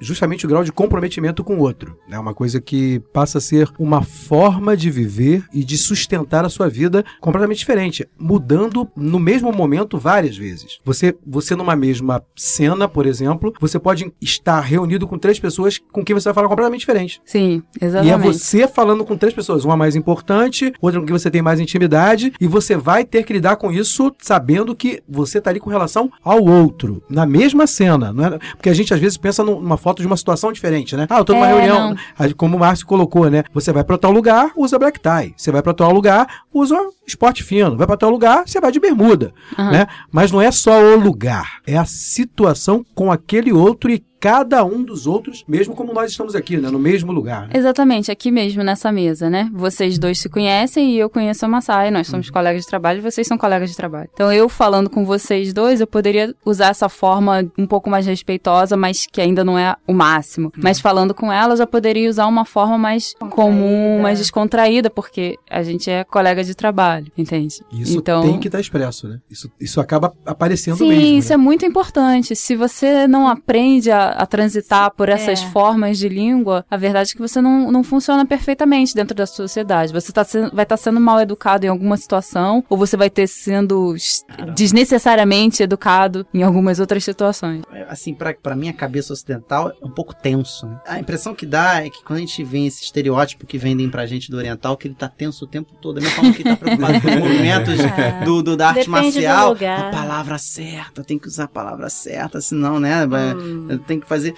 [0.00, 1.96] justamente o grau de comprometimento com o outro.
[2.10, 6.48] É uma coisa que passa a ser uma forma de viver e de sustentar a
[6.48, 10.78] sua vida completamente diferente, mudando no mesmo momento várias vezes.
[10.84, 16.04] Você, você numa mesma cena, por exemplo, você pode estar reunido com três pessoas com
[16.04, 17.20] quem você vai falar completamente diferente.
[17.24, 18.22] Sim, E é exatamente.
[18.22, 22.32] você falando com três pessoas, uma mais importante, outra com quem você tem mais intimidade,
[22.40, 26.10] e você vai ter que lidar com isso sabendo que você está ali com relação
[26.24, 28.38] ao outro, na mesma cena, não é?
[28.56, 31.06] Porque a gente às vezes pensa num- numa foto de uma situação diferente, né?
[31.08, 32.32] Ah, eu tô numa É, reunião, não.
[32.36, 33.44] Como o Márcio colocou, né?
[33.52, 35.32] Você vai para tal lugar, usa black tie.
[35.36, 37.76] Você vai para tal lugar, usa esporte fino.
[37.76, 39.70] Vai para tal lugar, você vai de bermuda, Aham.
[39.70, 39.86] né?
[40.12, 44.82] Mas não é só o lugar, é a situação com aquele outro e cada um
[44.82, 46.70] dos outros, mesmo como nós estamos aqui, né?
[46.70, 47.48] No mesmo lugar.
[47.48, 47.54] né?
[47.54, 49.50] Exatamente, aqui mesmo nessa mesa, né?
[49.52, 53.02] Vocês dois se conhecem e eu conheço a Massai, nós somos colegas de trabalho e
[53.02, 54.10] vocês são colegas de trabalho.
[54.12, 58.76] Então eu falando com vocês dois, eu poderia usar essa forma um pouco mais respeitosa,
[58.76, 60.52] mas que ainda não é o máximo.
[60.56, 65.36] Mas falando com ela, eu já poderia usar uma forma mais comum, mais descontraída, porque
[65.48, 67.60] a gente é colega de trabalho, entende?
[67.72, 69.18] Isso então, tem que estar expresso, né?
[69.30, 71.18] Isso, isso acaba aparecendo Sim, mesmo.
[71.18, 71.34] isso né?
[71.34, 72.36] é muito importante.
[72.36, 75.46] Se você não aprende a, a transitar por essas É.
[75.50, 79.92] formas de língua, a verdade é que você não, não funciona perfeitamente dentro da sociedade.
[79.92, 83.26] Você tá sendo- vai estar sendo mal educado em alguma situação, ou você vai ter
[83.26, 84.22] sendo s-
[84.54, 87.62] desnecessariamente educado em algumas outras situações.
[87.88, 90.66] assim, pra, pra minha cabeça ocidental, é um pouco tenso.
[90.66, 90.78] né?
[90.86, 94.06] A impressão que dá é que quando a gente vê esse estereótipo que vendem pra
[94.06, 95.96] gente do oriental, que ele tá tenso o tempo todo.
[95.96, 98.24] Da mesma forma que ele tá preocupado com os movimentos É.
[98.24, 99.48] do, do- da arte Depende do marcial.
[99.50, 99.88] lugar.
[99.88, 103.04] A palavra certa, tem que usar a palavra certa, senão, né?
[103.04, 103.78] Hum.
[103.86, 104.34] Tem que fazer.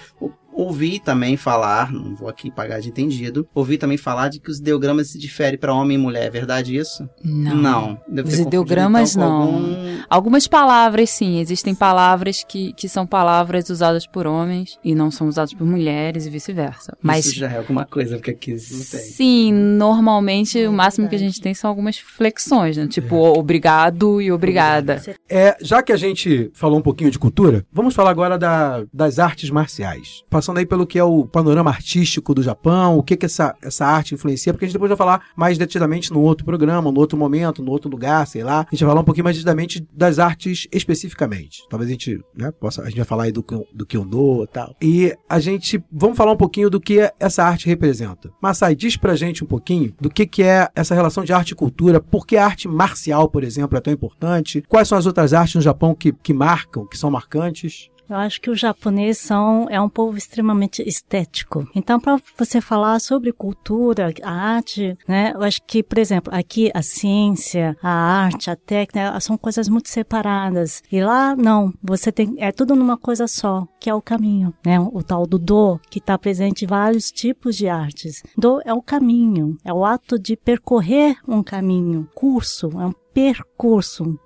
[0.55, 4.59] Ouvi também falar, não vou aqui pagar de entendido, ouvi também falar de que os
[4.59, 6.25] ideogramas se diferem pra homem e mulher.
[6.25, 7.07] É verdade isso?
[7.23, 7.97] Não.
[8.07, 9.41] Devo Os ideogramas, então, não.
[9.43, 11.39] algum- Algumas palavras, sim.
[11.39, 16.25] Existem palavras que, que são palavras usadas por homens e não são usadas por mulheres
[16.25, 16.95] e vice-versa.
[17.01, 18.99] Mas Isso já é alguma coisa, porque aqui não tem.
[18.99, 22.87] Sim, normalmente o máximo que a gente tem são algumas flexões, né?
[22.87, 25.01] Tipo, obrigado e obrigada.
[25.29, 29.19] É, já que a gente falou um pouquinho de cultura, vamos falar agora da- das
[29.19, 30.23] artes marciais.
[30.43, 33.85] Passando aí pelo que é o panorama artístico do Japão, o que que essa, essa
[33.85, 37.17] arte influencia, porque a gente depois vai falar mais detidamente no outro programa, no outro
[37.17, 38.59] momento, no outro lugar, sei lá.
[38.59, 41.63] A gente vai falar um pouquinho mais detidamente das artes especificamente.
[41.69, 43.41] Talvez a gente, né, possa, a gente vai falar aí do,
[43.73, 44.75] do Kyondo e tal.
[44.81, 48.29] E a gente, vamos falar um pouquinho do que essa arte representa.
[48.41, 51.55] Masai, diz pra gente um pouquinho do que que é essa relação de arte e
[51.55, 55.31] cultura, por que a arte marcial, por exemplo, é tão importante, quais são as outras
[55.31, 57.92] artes no Japão que, que marcam, que são marcantes.
[58.09, 61.67] Eu acho que os japoneses são é um povo extremamente estético.
[61.75, 65.31] Então, para você falar sobre cultura, a arte, né?
[65.33, 69.89] Eu acho que, por exemplo, aqui a ciência, a arte, a técnica são coisas muito
[69.89, 70.81] separadas.
[70.91, 74.79] E lá não, você tem é tudo numa coisa só, que é o caminho, né?
[74.79, 78.23] O tal do do, que está presente em vários tipos de artes.
[78.37, 84.19] Do é o caminho, é o ato de percorrer um caminho, curso, é um percurso,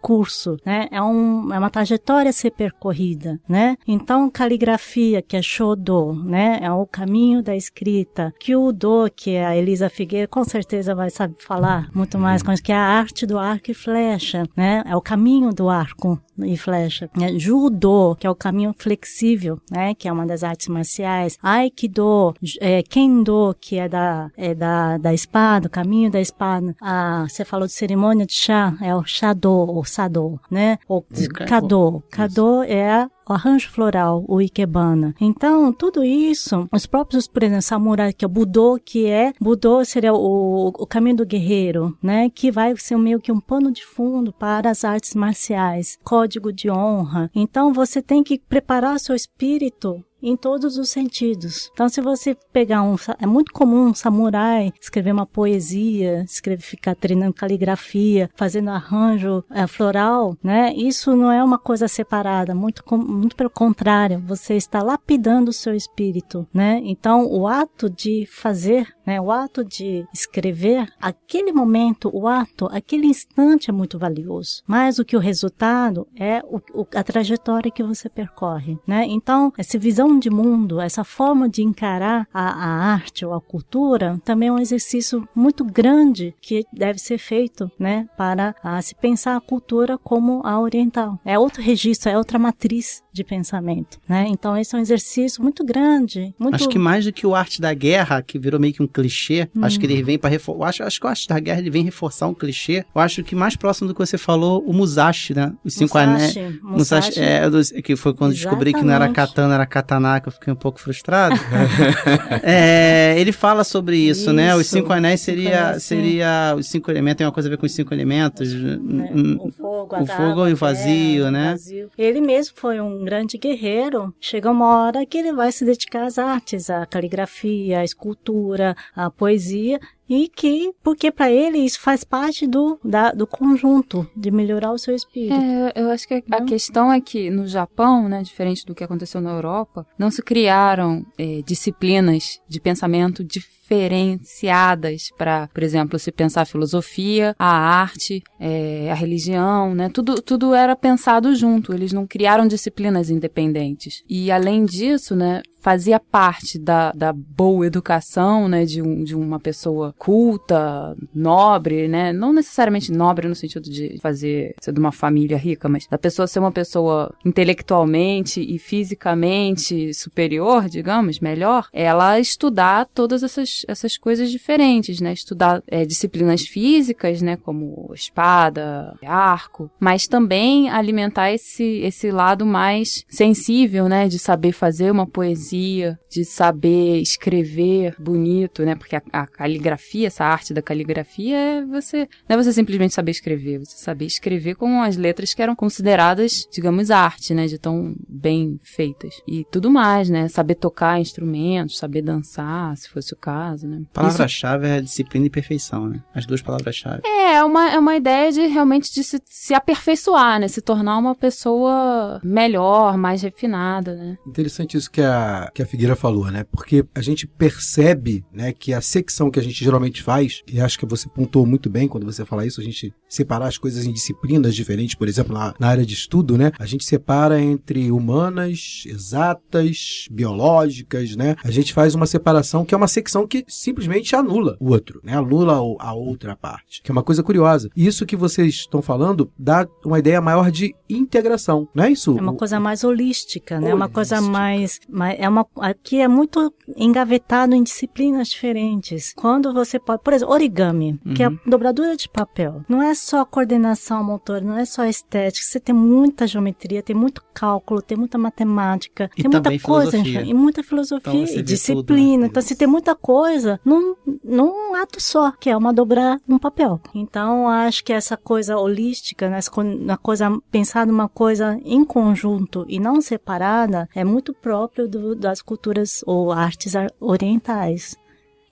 [0.00, 0.88] discurso, né?
[0.90, 3.76] É, um, é uma trajetória a ser percorrida, né?
[3.86, 6.58] Então, caligrafia, que é Shodo, né?
[6.62, 8.32] É o caminho da escrita.
[8.40, 12.62] Kyudo, que é a Elisa Figueira, com certeza vai saber falar muito mais com isso,
[12.62, 14.82] que é a arte do arco e flecha, né?
[14.86, 17.10] É o caminho do arco e flecha.
[17.16, 17.38] né?
[17.38, 19.94] Judo, que é o caminho flexível, né?
[19.94, 21.36] Que é uma das artes marciais.
[21.42, 26.74] Aikido, é, Kendo, que é da, é da, da espada, o caminho da espada.
[26.80, 30.78] Ah, você falou de cerimônia de chá, é o Shado, ou Sado, né?
[30.88, 31.02] O
[31.46, 32.02] Kado.
[32.10, 35.14] Kado é o arranjo floral, o ikebana.
[35.20, 39.84] Então, tudo isso, os próprios, por exemplo, samurai, que é o Budô, que é, Budô
[39.84, 42.28] seria o, o caminho do guerreiro, né?
[42.28, 46.68] Que vai ser meio que um pano de fundo para as artes marciais, código de
[46.70, 47.30] honra.
[47.34, 51.70] Então, você tem que preparar seu espírito em todos os sentidos.
[51.72, 56.94] Então, se você pegar um, é muito comum um samurai escrever uma poesia, escrever, ficar
[56.94, 60.72] treinando caligrafia, fazendo arranjo é, floral, né?
[60.74, 65.74] Isso não é uma coisa separada, muito, muito pelo contrário, você está lapidando o seu
[65.74, 66.80] espírito, né?
[66.84, 69.20] Então, o ato de fazer, né?
[69.20, 74.62] O ato de escrever, aquele momento, o ato, aquele instante é muito valioso.
[74.66, 79.04] Mais do que o resultado é o, o- a trajetória que você percorre, né?
[79.08, 84.20] Então, essa visão de mundo, essa forma de encarar a, a arte ou a cultura,
[84.24, 88.08] também é um exercício muito grande que deve ser feito, né?
[88.16, 91.18] Para ah, se pensar a cultura como a oriental.
[91.24, 94.26] É outro registro, é outra matriz de pensamento, né?
[94.28, 97.60] Então, esse é um exercício muito grande, muito Acho que mais do que o arte
[97.60, 99.90] da guerra, que virou meio que um clichê, acho que Hum.
[99.90, 100.64] ele vem para reforçar.
[100.68, 102.84] Acho, acho que o arte da guerra ele vem reforçar um clichê.
[102.94, 105.52] Eu acho que mais próximo do que você falou, o Musashi, né?
[105.64, 106.34] Os cinco anéis.
[106.62, 109.14] Musashi, Musashi, é, que foi quando descobri que não era Exatamente.
[109.34, 111.36] katana, era katana, que eu fiquei um pouco frustrado.
[112.42, 114.54] É, ele fala sobre isso, né?
[114.54, 114.70] Os Isso.
[114.76, 115.80] cinco anéis seria, sim.
[115.80, 118.52] seria os cinco elementos, tem uma coisa a ver com os cinco elementos.
[118.54, 118.78] né?
[119.14, 121.50] Hum, O fogo, a o fogo e o vazio, o né?
[121.50, 121.90] vazio.
[121.96, 124.14] Ele mesmo foi um grande guerreiro.
[124.20, 129.10] Chega uma hora que ele vai se dedicar às artes, à caligrafia, à escultura, à
[129.10, 129.80] poesia.
[130.08, 134.78] E que, porque para ele isso faz parte do, da- do conjunto, de melhorar o
[134.78, 135.34] seu espírito.
[135.34, 136.46] É, eu acho que a- a Não?
[136.46, 141.06] questão é que no Japão, né, diferente do que aconteceu na Europa, não se criaram
[141.16, 143.22] é, disciplinas de pensamento
[143.70, 149.88] diferenciadas para, por exemplo, se pensar a filosofia, a arte, é, a religião, né?
[149.88, 151.72] Tudo, tudo era pensado junto.
[151.72, 154.02] Eles não criaram disciplinas independentes.
[154.08, 155.42] E além disso, né?
[155.60, 162.12] fazia parte da, da boa educação, né, de, um, de uma pessoa culta, nobre, né,
[162.12, 166.26] não necessariamente nobre no sentido de fazer ser de uma família rica, mas da pessoa
[166.26, 174.30] ser uma pessoa intelectualmente e fisicamente superior, digamos, melhor, ela estudar todas essas, essas coisas
[174.30, 182.10] diferentes, né, estudar é, disciplinas físicas, né, como espada, arco, mas também alimentar esse, esse
[182.10, 188.74] lado mais sensível, né, de saber fazer uma poesia de saber escrever bonito, né?
[188.74, 193.12] Porque a, a, caligrafia, essa arte da caligrafia é você, não é você simplesmente saber
[193.12, 197.46] escrever, você saber escrever com as letras que eram consideradas, digamos, arte, né?
[197.46, 199.14] De tão bem feitas.
[199.26, 200.28] E tudo mais, né?
[200.28, 203.82] Saber tocar instrumentos, saber dançar, se fosse o caso, né?
[203.92, 206.02] Palavra-chave é disciplina e perfeição, né?
[206.14, 207.02] As duas palavras-chave.
[207.04, 210.48] É, é uma, é uma ideia de realmente de se, se aperfeiçoar, né?
[210.48, 214.18] Se tornar uma pessoa melhor, mais refinada, né?
[214.26, 216.44] Interessante isso que a que a Figueira falou, né?
[216.44, 220.78] Porque a gente percebe, né, que a secção que a gente geralmente faz, e acho
[220.78, 223.92] que você pontuou muito bem quando você fala isso, a gente separar as coisas em
[223.92, 226.52] disciplinas diferentes, por exemplo, na, na área de estudo, né?
[226.58, 231.36] A gente separa entre humanas, exatas, biológicas, né?
[231.44, 235.16] A gente faz uma separação que é uma secção que simplesmente anula o outro, né?
[235.16, 237.70] Anula a outra parte, que é uma coisa curiosa.
[237.76, 242.16] Isso que vocês estão falando dá uma ideia maior de integração, não é isso?
[242.16, 243.70] É uma coisa mais holística, né?
[243.70, 249.12] É uma coisa mais, mais é uma, aqui é muito engavetado em disciplinas diferentes.
[249.14, 251.14] Quando você pode, por exemplo, origami, uhum.
[251.14, 251.38] que é a uhum.
[251.46, 252.64] dobradura de papel.
[252.68, 255.44] Não é só coordenação motor, não é só estética.
[255.44, 260.22] Você tem muita geometria, tem muito cálculo, tem muita matemática, e tem muita coisa, filosofia.
[260.22, 262.12] e muita filosofia então, e disciplina.
[262.12, 262.26] Tudo, né?
[262.26, 266.80] Então, se tem muita coisa num, num ato só, que é uma dobrar um papel.
[266.94, 269.40] Então, acho que essa coisa holística, né,
[269.78, 275.42] na coisa pensar numa coisa em conjunto e não separada, é muito próprio do, das
[275.42, 277.94] culturas ou artes orientais.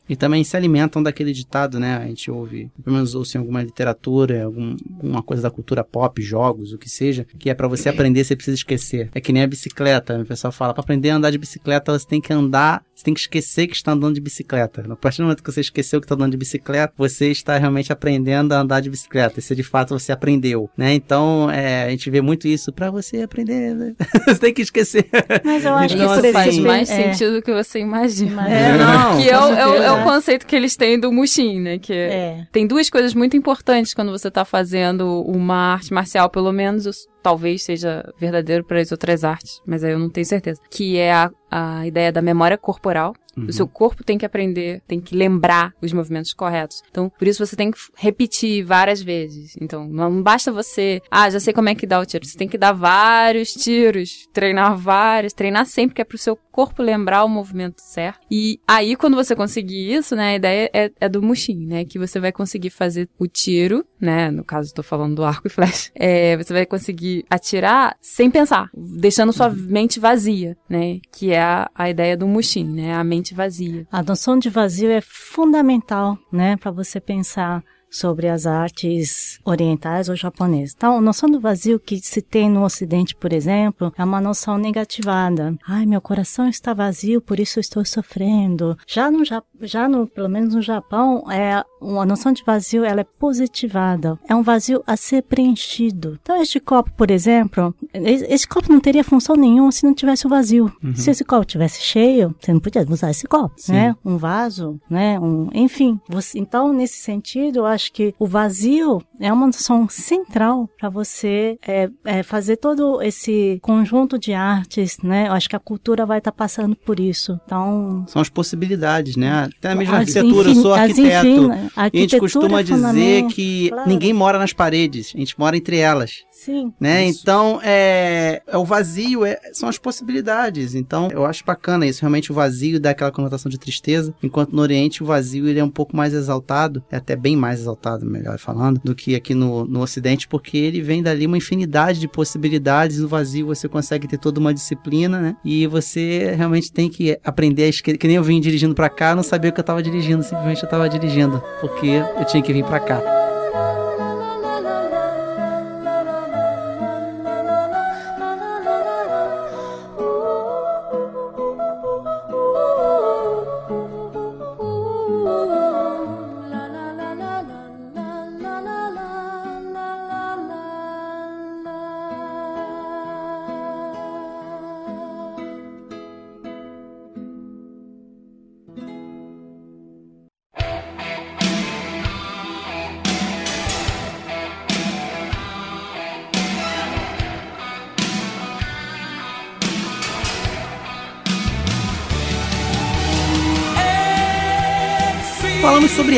[0.09, 1.99] E também se alimentam daquele ditado, né?
[1.99, 6.23] A gente ouve, pelo menos ouve em alguma literatura, algum, alguma coisa da cultura pop,
[6.23, 9.11] jogos, o que seja, que é para você aprender, você precisa esquecer.
[9.15, 10.19] É que nem a bicicleta.
[10.19, 13.15] O pessoal fala, para aprender a andar de bicicleta, você tem que andar, você tem
[13.15, 14.85] que esquecer que está andando de bicicleta.
[14.91, 17.93] A partir do momento que você esqueceu que está andando de bicicleta, você está realmente
[17.93, 19.39] aprendendo a andar de bicicleta.
[19.39, 20.95] Isso de fato você aprendeu, né?
[20.95, 22.73] Então, é, a gente vê muito isso.
[22.73, 23.95] Para você aprender, né?
[24.27, 25.09] você tem que esquecer.
[25.45, 27.13] Mas eu acho então, que isso faz mais é.
[27.13, 28.49] sentido do que você imagina.
[28.51, 31.79] É, não, que é, é, é o conceito que eles têm do Mushin, né?
[31.79, 32.47] Que é.
[32.51, 36.85] tem duas coisas muito importantes quando você está fazendo uma arte marcial, pelo menos
[37.23, 40.61] talvez seja verdadeiro para as outras artes, mas aí eu não tenho certeza.
[40.71, 43.47] Que é a, a ideia da memória corporal, Uhum.
[43.47, 46.83] O seu corpo tem que aprender, tem que lembrar os movimentos corretos.
[46.91, 49.57] Então, por isso você tem que repetir várias vezes.
[49.61, 52.27] Então, não basta você, ah, já sei como é que dá o tiro.
[52.27, 56.83] Você tem que dar vários tiros, treinar vários, treinar sempre, que é pro seu corpo
[56.83, 58.19] lembrar o movimento certo.
[58.29, 62.01] E aí, quando você conseguir isso, né, a ideia é, é do Mushin, né, que
[62.01, 65.91] você vai conseguir fazer o tiro, né, no caso, estou falando do arco e flecha,
[65.95, 71.71] é, você vai conseguir atirar sem pensar, deixando sua mente vazia, né, que é a,
[71.73, 73.87] a ideia do Mushin, né, a mente vazia.
[73.91, 80.17] A noção de vazio é fundamental, né, para você pensar sobre as artes orientais ou
[80.17, 80.75] japonesas.
[80.77, 84.59] Então, a noção do vazio que se tem no Ocidente, por exemplo, é uma noção
[84.59, 85.57] negativada.
[85.67, 88.77] Ai, meu coração está vazio, por isso estou sofrendo.
[88.87, 89.23] Já no,
[89.63, 94.19] já no, pelo menos no Japão, é a noção de vazio ela é positivada.
[94.29, 96.19] É um vazio a ser preenchido.
[96.23, 100.31] Então, este copo, por exemplo, esse copo não teria função nenhuma se não tivesse o
[100.31, 100.73] vazio.
[100.83, 100.95] Uhum.
[100.95, 103.73] Se esse copo tivesse cheio, você não podia usar esse copo, Sim.
[103.73, 103.97] né?
[104.05, 105.19] Um vaso, né?
[105.21, 106.01] Um, enfim.
[106.09, 111.59] Você, então, nesse sentido, eu acho que o vazio é uma noção central para você
[111.67, 115.29] é, é, fazer todo esse conjunto de artes, né?
[115.29, 117.39] Eu acho que a cultura vai estar tá passando por isso.
[117.45, 119.49] Então são as possibilidades, né?
[119.59, 120.49] Até a mesma arquitetura.
[120.51, 121.51] eu sou arquiteto.
[121.77, 123.89] A, a gente costuma é dizer que claro.
[123.89, 126.25] ninguém mora nas paredes, a gente mora entre elas.
[126.49, 126.73] Sim.
[126.81, 127.05] Né?
[127.05, 130.75] Então, é, é o vazio é, são as possibilidades.
[130.75, 132.01] Então, eu acho bacana isso.
[132.01, 135.65] Realmente, o vazio dá aquela conotação de tristeza, enquanto no Oriente o vazio ele é
[135.65, 139.67] um pouco mais exaltado, é até bem mais exaltado, melhor falando, do que aqui no,
[139.67, 142.99] no Ocidente, porque ele vem dali uma infinidade de possibilidades.
[142.99, 145.37] No vazio você consegue ter toda uma disciplina, né?
[145.45, 147.99] E você realmente tem que aprender a esquerda.
[147.99, 150.63] Que nem eu vim dirigindo para cá, não sabia o que eu tava dirigindo, simplesmente
[150.63, 153.28] eu tava dirigindo, porque eu tinha que vir para cá.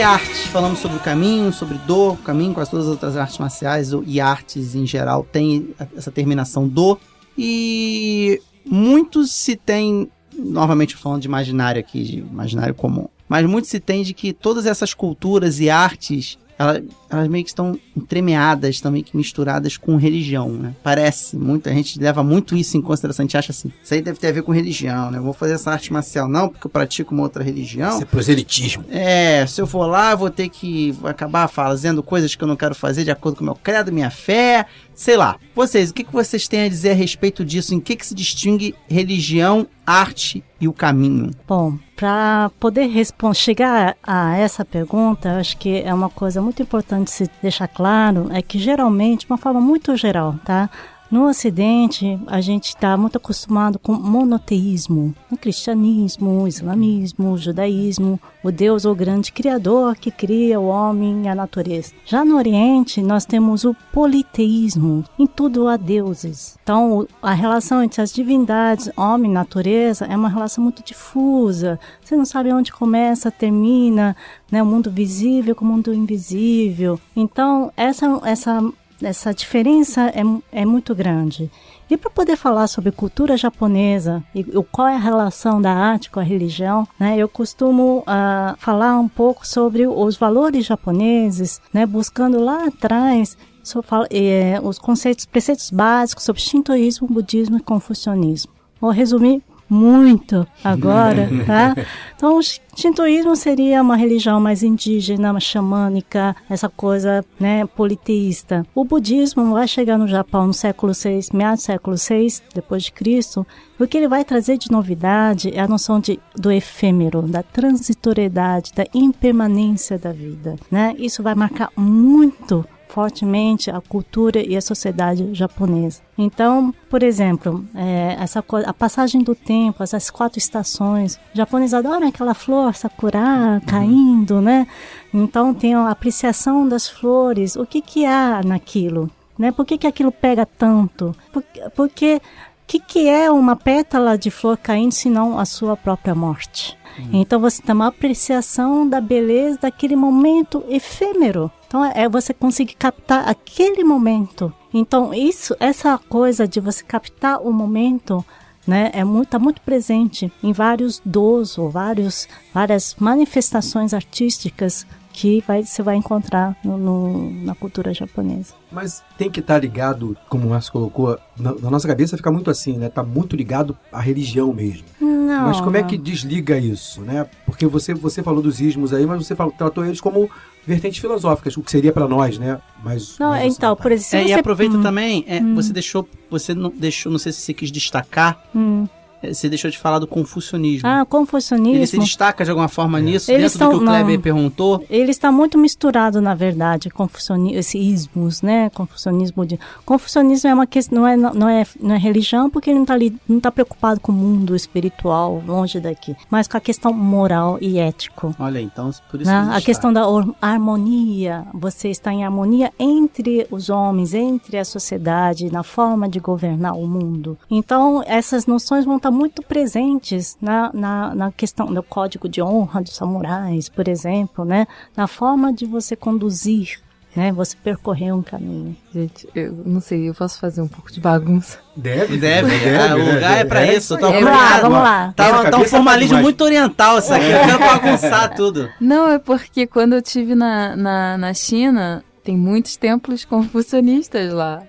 [0.03, 4.03] Arte, falamos sobre o caminho, sobre do, caminho, quase todas as outras artes marciais o-
[4.07, 6.98] e artes em geral têm a- essa terminação do.
[7.36, 13.78] E muitos se tem, novamente falando de imaginário aqui, de imaginário comum, mas muito se
[13.80, 18.92] tem de que todas essas culturas e artes, ela- elas meio que estão entremeadas, estão
[18.92, 20.74] meio que misturadas com religião, né?
[20.82, 24.18] Parece, muita gente leva muito isso em consideração, a gente acha assim, isso aí deve
[24.18, 25.18] ter a ver com religião, né?
[25.18, 27.90] Eu vou fazer essa arte marcial não, porque eu pratico uma outra religião.
[27.90, 28.84] Isso é proselitismo.
[28.88, 32.56] É, se eu for lá, eu vou ter que acabar fazendo coisas que eu não
[32.56, 35.36] quero fazer de acordo com o meu credo, minha fé, sei lá.
[35.54, 37.74] Vocês, o que, que vocês têm a dizer a respeito disso?
[37.74, 41.30] Em que, que se distingue religião, arte e o caminho?
[41.48, 42.88] Bom, para poder
[43.34, 48.42] chegar a essa pergunta, acho que é uma coisa muito importante se deixar claro, é
[48.42, 50.68] que geralmente, de uma forma muito geral, tá?
[51.11, 55.12] No Ocidente, a gente está muito acostumado com monoteísmo.
[55.28, 61.34] No cristianismo, islamismo, judaísmo, o Deus, o grande criador que cria o homem e a
[61.34, 61.92] natureza.
[62.06, 65.04] Já no Oriente, nós temos o politeísmo.
[65.18, 66.56] Em tudo há deuses.
[66.62, 71.80] Então, a relação entre as divindades, homem e natureza, é uma relação muito difusa.
[72.04, 74.14] Você não sabe onde começa, termina,
[74.48, 74.62] né?
[74.62, 77.00] O mundo visível com o mundo invisível.
[77.16, 78.62] Então, essa, essa
[79.03, 80.22] essa diferença é,
[80.62, 81.51] é muito grande.
[81.88, 86.20] E para poder falar sobre cultura japonesa e qual é a relação da arte com
[86.20, 92.38] a religião, né, eu costumo ah, falar um pouco sobre os valores japoneses, né, buscando
[92.38, 98.53] lá atrás so- eh, os conceitos, preceitos básicos sobre shintoísmo, budismo e confucionismo.
[98.80, 101.74] Vou resumir muito agora, tá?
[102.16, 108.66] Então, o shintoísmo seria uma religião mais indígena, mais xamânica, essa coisa, né, politeísta.
[108.74, 112.92] O budismo vai chegar no Japão no século VI, meados do século VI, depois de
[112.92, 113.46] Cristo.
[113.78, 118.72] O que ele vai trazer de novidade é a noção de, do efêmero, da transitoriedade,
[118.74, 120.94] da impermanência da vida, né?
[120.98, 126.03] Isso vai marcar muito fortemente a cultura e a sociedade japonesa.
[126.18, 132.09] Então, por exemplo, é, essa a passagem do tempo, essas quatro estações, os japoneses adoram
[132.09, 134.66] aquela flor sakura caindo, né?
[135.14, 137.57] Então tem a apreciação das flores.
[137.57, 139.11] O que que há naquilo?
[139.38, 139.51] Né?
[139.51, 141.16] Por que, que aquilo pega tanto?
[141.32, 146.14] Porque, porque o que, que é uma pétala de flor caindo senão a sua própria
[146.14, 146.78] morte?
[147.12, 151.50] Então você tem uma apreciação da beleza daquele momento efêmero.
[151.66, 154.52] Então é você conseguir captar aquele momento.
[154.72, 158.24] Então isso, essa coisa de você captar o momento,
[158.64, 165.42] né, é muito, tá muito presente em vários dos ou vários, várias manifestações artísticas que
[165.46, 168.54] vai, você vai encontrar no, no- na cultura japonesa.
[168.70, 172.50] Mas tem que estar ligado, como o Márcio colocou, na, na nossa cabeça fica muito
[172.50, 172.88] assim, né?
[172.88, 174.84] Tá muito ligado à religião mesmo.
[175.00, 175.88] Não, mas como é não.
[175.88, 177.26] que desliga isso, né?
[177.46, 180.28] Porque você, você falou dos ismos aí, mas você falou, tratou eles como
[180.66, 182.61] vertentes filosóficas, o que seria para nós, né?
[182.84, 184.30] Mas, Não, mas então, por exemplo, É, você...
[184.30, 187.70] e aproveita Hum, também, é, você deixou, você não deixou, não sei se você quis
[187.72, 188.86] destacar, hum.
[189.22, 190.88] É, você deixou de falar do confucionismo.
[190.88, 192.04] Ah, Ele se confucionismo.
[192.04, 194.22] destaca de alguma forma nisso, Eles dentro do que o Kleber não.
[194.22, 194.84] perguntou?
[194.88, 198.70] Ele está muito misturado, na verdade, confucionismo, esses ismos, né?
[198.70, 202.78] Confucionismo de confucionismo é uma questão, não é não é não é religião, porque ele
[202.78, 206.60] não está ali, não está preocupado com o mundo espiritual, longe daqui, mas com a
[206.60, 208.34] questão moral e ético.
[208.38, 209.50] Olha, então, por isso né?
[209.52, 210.02] A questão da
[210.40, 216.74] harmonia, você está em harmonia entre os homens, entre a sociedade, na forma de governar
[216.76, 217.38] o mundo.
[217.50, 222.82] Então, essas noções vão estar muito presentes na, na, na questão do código de honra
[222.82, 224.66] dos samurais, por exemplo, né?
[224.96, 226.80] Na forma de você conduzir,
[227.14, 227.32] né?
[227.32, 228.76] Você percorrer um caminho.
[228.94, 231.58] Gente, eu não sei, eu posso fazer um pouco de bagunça.
[231.76, 235.12] Deve, Deve, ah, o lugar é pra isso, eu tô Vamos lá, vamos lá.
[235.16, 236.22] Tá, tá um formalismo tá demais.
[236.22, 238.68] muito oriental isso aqui, eu quero bagunçar tudo.
[238.80, 244.62] Não, é porque quando eu tive na, na, na China, tem muitos templos confucionistas lá.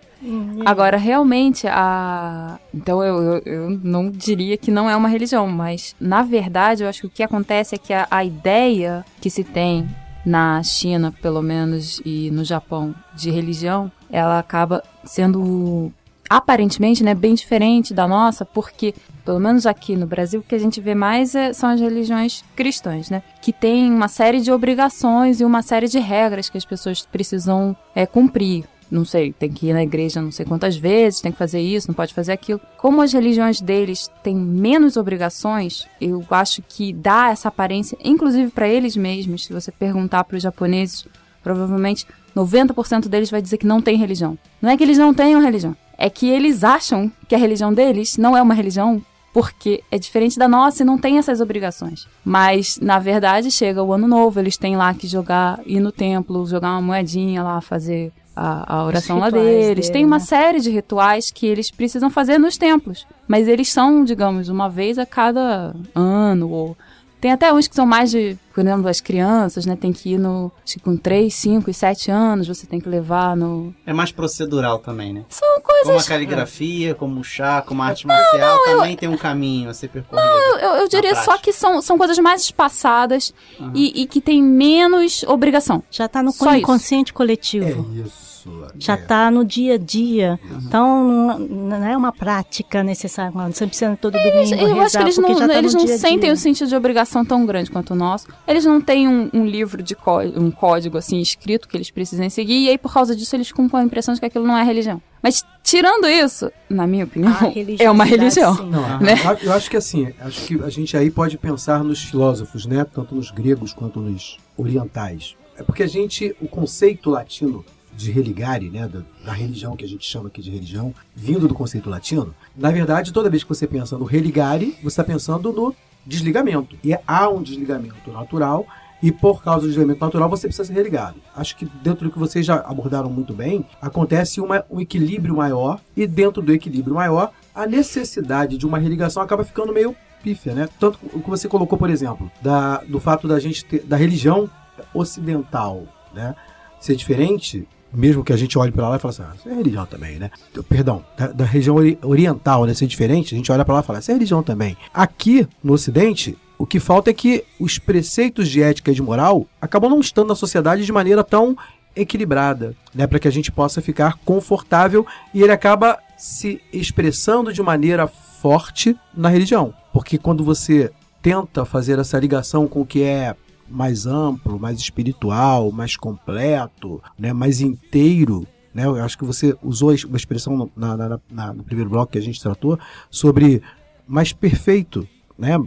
[0.66, 2.60] Agora, realmente, a.
[2.74, 6.90] Então, eu, eu, eu não diria que não é uma religião, mas, na verdade, eu
[6.90, 9.90] acho que o que acontece é que a, a ideia que se tem
[10.26, 15.92] na China, pelo menos, e no Japão, de religião, ela acaba sendo
[16.30, 18.96] aparentemente, né, bem diferente da nossa, porque
[19.26, 22.42] pelo menos aqui no Brasil o que a gente vê mais é- são as religiões
[22.56, 26.64] cristãs, né, que tem uma série de obrigações e uma série de regras que as
[26.64, 28.64] pessoas precisam é, cumprir.
[28.92, 31.88] Não sei, tem que ir na igreja não sei quantas vezes, tem que fazer isso,
[31.88, 32.60] não pode fazer aquilo.
[32.78, 38.68] Como as religiões deles têm menos obrigações, eu acho que dá essa aparência, inclusive para
[38.68, 39.46] eles mesmos.
[39.46, 41.08] Se você perguntar para os japoneses,
[41.42, 44.38] provavelmente 90% deles vai dizer que não tem religião.
[44.62, 48.18] Não é que eles não tenham religião, é que eles acham que a religião deles
[48.18, 49.02] não é uma religião
[49.34, 52.06] porque é diferente da nossa e não tem essas obrigações.
[52.24, 56.46] Mas, na verdade, chega o ano novo, eles têm lá que jogar, ir no templo,
[56.46, 58.12] jogar uma moedinha lá, fazer
[58.42, 59.86] a, a oração lá deles.
[59.88, 60.24] dele, Tem uma né?
[60.26, 63.06] série de rituais que eles precisam fazer nos templos.
[63.28, 66.50] Mas eles são, digamos, uma vez a cada ano.
[66.50, 66.78] Ou...
[67.20, 69.76] Tem até uns que são mais de, por exemplo, as crianças, né?
[69.80, 70.52] Tem que ir no.
[70.66, 73.72] Acho que com 3, 5 e 7 anos, você tem que levar no.
[73.86, 75.24] É mais procedural também, né?
[75.30, 76.08] São Como a coisas.
[76.10, 80.28] caligrafia, como o chá, como a arte marcial, também tem um caminho a ser percorrido.
[80.28, 83.32] Eu, eu- eu diria só que são, são coisas mais espaçadas
[83.76, 85.84] e, e que tem menos obrigação.
[85.92, 86.58] Já está no Só isso.
[86.58, 87.86] inconsciente coletivo.
[87.96, 88.31] É isso.
[88.78, 89.00] Já é.
[89.02, 90.40] está no dia a dia.
[90.64, 93.32] Então, não, é uma prática necessária.
[93.34, 93.52] não.
[93.52, 96.20] Você precisa todo domingo Eu acho que rezar, eles não, tá eles não dia sentem
[96.20, 96.34] dia.
[96.34, 98.28] o sentido de obrigação tão grande quanto o nosso.
[98.48, 99.96] Eles não têm um, um livro de
[100.36, 103.70] um código assim escrito que eles precisem seguir, e aí por causa disso eles ficam
[103.74, 105.02] a impressão de que aquilo não é religião.
[105.22, 107.32] Mas tirando isso, na minha opinião,
[107.80, 108.56] é uma religião.
[108.56, 108.70] sim.
[108.70, 109.14] Não, né?
[109.24, 112.84] eu- eu acho que assim, acho que a gente aí pode pensar nos filósofos, né?
[112.86, 115.36] Tanto nos gregos quanto nos orientais.
[115.58, 117.64] É porque a gente, o conceito latino
[117.96, 121.54] de religare, né, da, da religião que a gente chama aqui de religião, vindo do
[121.54, 125.76] conceito latino, na verdade, toda vez que você pensa no religare, você está pensando no
[126.06, 126.76] desligamento.
[126.84, 128.66] E há um desligamento natural
[129.04, 131.16] e por causa do desligamento natural você precisa ser religado.
[131.36, 135.80] Acho que dentro do que vocês já abordaram muito bem, acontece uma- um equilíbrio maior
[135.96, 140.70] e dentro do equilíbrio maior, a necessidade de uma religação acaba ficando meio pífia, né?
[140.80, 144.48] Tanto o que você colocou, por exemplo, da, do fato da gente ter, da religião
[144.94, 145.84] ocidental,
[146.14, 146.36] né,
[146.80, 149.54] ser diferente, mesmo que a gente olhe para lá e fale assim, ah, isso é
[149.54, 150.32] religião também, né?
[150.70, 153.84] Perdão, da, da região ori- oriental, né, ser diferente, a gente olha para lá e
[153.84, 154.78] fala, isso é religião também.
[154.94, 159.46] Aqui no Ocidente, o que falta é que os preceitos de ética e de moral
[159.60, 161.58] acabam não estando na sociedade de maneira tão
[161.96, 167.62] equilibrada, né, para que a gente possa ficar confortável e ele acaba se expressando de
[167.62, 173.36] maneira forte na religião, porque quando você tenta fazer essa ligação com o que é
[173.72, 179.94] mais amplo, mais espiritual, mais completo, né, mais inteiro, né, eu acho que você usou
[180.06, 182.78] uma expressão no, na- na- na- no primeiro bloco que a gente tratou
[183.10, 183.62] sobre
[184.08, 185.08] mais perfeito,
[185.38, 185.58] né,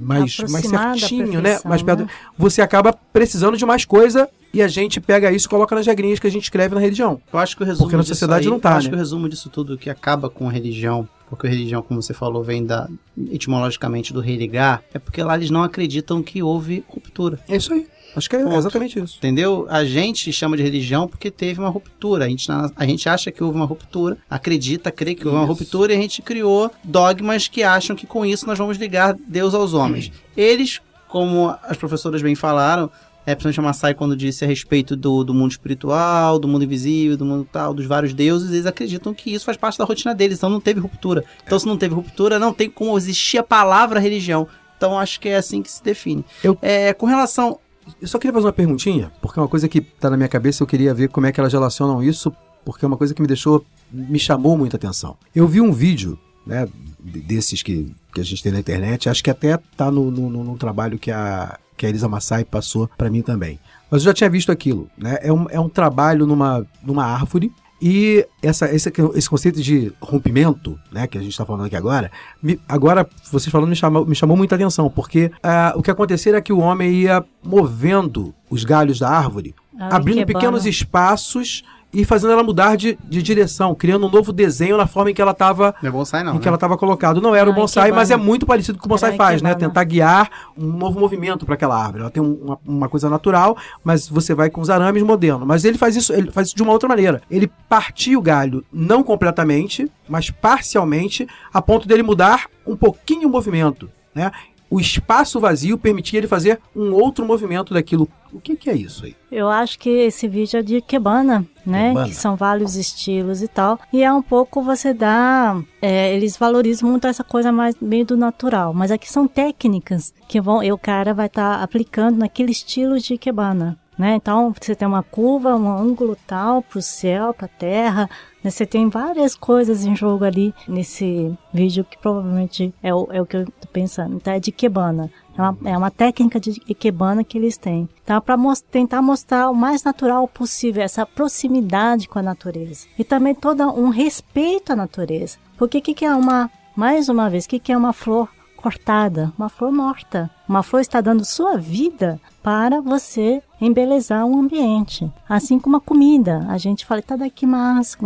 [0.00, 2.08] mais, mais da certinho, né, mais perto né?
[2.36, 6.18] você acaba precisando de mais coisa e a gente pega isso e coloca nas regrinhas
[6.18, 7.20] que a gente escreve na religião.
[7.32, 8.90] Eu acho que o resumo Porque na sociedade aí- não tá, eu acho né?
[8.90, 12.14] que o resumo disso tudo que acaba com a religião, porque a religião, como você
[12.14, 12.88] falou, vem da
[13.30, 17.38] etimologicamente do religar, é porque lá eles não acreditam que houve ruptura.
[17.48, 17.86] É isso aí.
[18.16, 18.56] Acho que é Ponto.
[18.56, 19.18] exatamente isso.
[19.18, 19.66] Entendeu?
[19.68, 22.24] A gente chama de religião porque teve uma ruptura.
[22.24, 25.52] A gente, a gente acha que houve uma ruptura, acredita, crê que houve uma Isso.
[25.52, 29.52] ruptura e a gente criou dogmas que acham que com isso nós vamos ligar Deus
[29.54, 30.10] aos homens.
[30.36, 32.90] Eles, como as professoras bem falaram,
[33.26, 37.16] é, principalmente a Massai quando disse a respeito do, do mundo espiritual, do mundo invisível,
[37.16, 40.38] do mundo tal, dos vários deuses, eles acreditam que isso faz parte da rotina deles,
[40.38, 41.24] então não teve ruptura.
[41.44, 44.46] Então se não teve ruptura, não tem como existir a palavra religião.
[44.76, 46.24] Então acho que é assim que se define.
[46.44, 47.58] Eu- É, com relação
[48.00, 50.62] Eu só queria fazer uma perguntinha, porque é uma coisa que tá na minha cabeça,
[50.62, 52.32] eu queria ver como é que elas relacionam isso,
[52.64, 55.16] porque é uma coisa que me deixou, me chamou muita atenção.
[55.34, 56.68] Eu vi um vídeo, né,
[57.00, 60.44] de- desses que, que a gente tem na internet, acho que até tá no, no-
[60.44, 63.58] no trabalho que a, que a Elisa Massai passou para mim também.
[63.90, 65.18] Mas eu já tinha visto aquilo, né?
[65.22, 70.78] É um, é um trabalho numa, numa árvore e essa, esse, esse conceito de rompimento,
[70.90, 72.10] né, que a gente está falando aqui agora,
[72.42, 76.32] me- agora vocês falando me chamou, me chamou muita atenção, porque ah, o que acontecia
[76.32, 81.62] era que o homem ia movendo os galhos da árvore, Ah, abrindo pequenos espaços
[81.98, 85.22] e fazendo ela mudar de, de direção, criando um novo desenho na forma em que
[85.22, 86.32] ela estava Não é bonsai, não.
[86.32, 86.40] em né?
[86.40, 87.20] que ela estava colocada.
[87.20, 89.54] Não era o bonsai, mas é muito parecido com o que o bonsai faz, né?
[89.54, 90.28] Tentar guiar
[90.58, 92.02] um novo movimento para aquela árvore.
[92.02, 95.46] Ela tem um- uma, uma coisa natural, mas você vai com os arames modernos.
[95.46, 97.22] Mas ele faz isso, ele faz isso de uma outra maneira.
[97.30, 103.30] Ele partia o galho não completamente, mas parcialmente, a ponto dele mudar um pouquinho o
[103.30, 104.30] movimento, né?
[104.68, 108.08] O espaço vazio permitia ele fazer um outro movimento daquilo.
[108.32, 109.14] O que, que é isso aí?
[109.30, 111.86] Eu acho que esse vídeo é de Kebana, né?
[111.86, 112.08] Ikebana.
[112.08, 113.78] Que são vários estilos e tal.
[113.92, 115.58] E é um pouco você dá.
[115.80, 118.74] é, eles valorizam muito essa coisa mais meio do natural.
[118.74, 120.62] Mas aqui são técnicas que vão.
[120.62, 123.78] E o cara vai estar aplicando naquele estilo de Kebana.
[123.98, 124.14] Né?
[124.14, 128.10] Então você tem uma curva, um ângulo tal para o céu, para a terra.
[128.46, 128.50] Né?
[128.50, 133.26] Você tem várias coisas em jogo ali nesse vídeo que provavelmente é o, é o
[133.26, 134.14] que eu tô pensando.
[134.14, 135.10] Então é de Kebana.
[135.36, 137.88] É uma, é uma técnica de Ikebana que eles têm.
[138.02, 138.38] Então, para
[138.70, 142.86] tentar mostrar o mais natural possível, essa proximidade com a natureza.
[142.98, 145.36] E também todo um respeito à natureza.
[145.58, 148.28] Porque o que, que é uma, mais uma vez, o que é uma flor
[148.66, 149.32] cortada?
[149.38, 150.28] Uma flor morta.
[150.48, 155.08] Uma flor está dando sua vida para você embelezar um ambiente.
[155.28, 156.44] Assim como a comida.
[156.48, 157.96] A gente fala, tá daqui mas.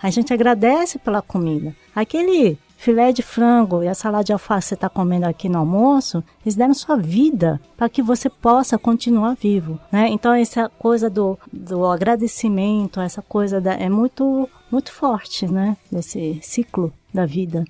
[0.00, 1.74] A gente agradece pela comida.
[1.96, 5.58] Aquele filé de frango e a salada de alface que você está comendo aqui no
[5.58, 10.06] almoço, eles deram sua vida para que você possa continuar vivo, né?
[10.10, 15.76] Então essa coisa do, do agradecimento, essa coisa da, é muito muito forte, né?
[15.90, 17.64] Desse ciclo da vida.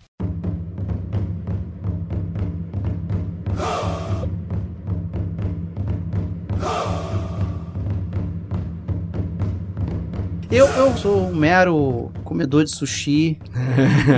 [10.51, 13.39] Eu, eu sou um mero comedor de sushi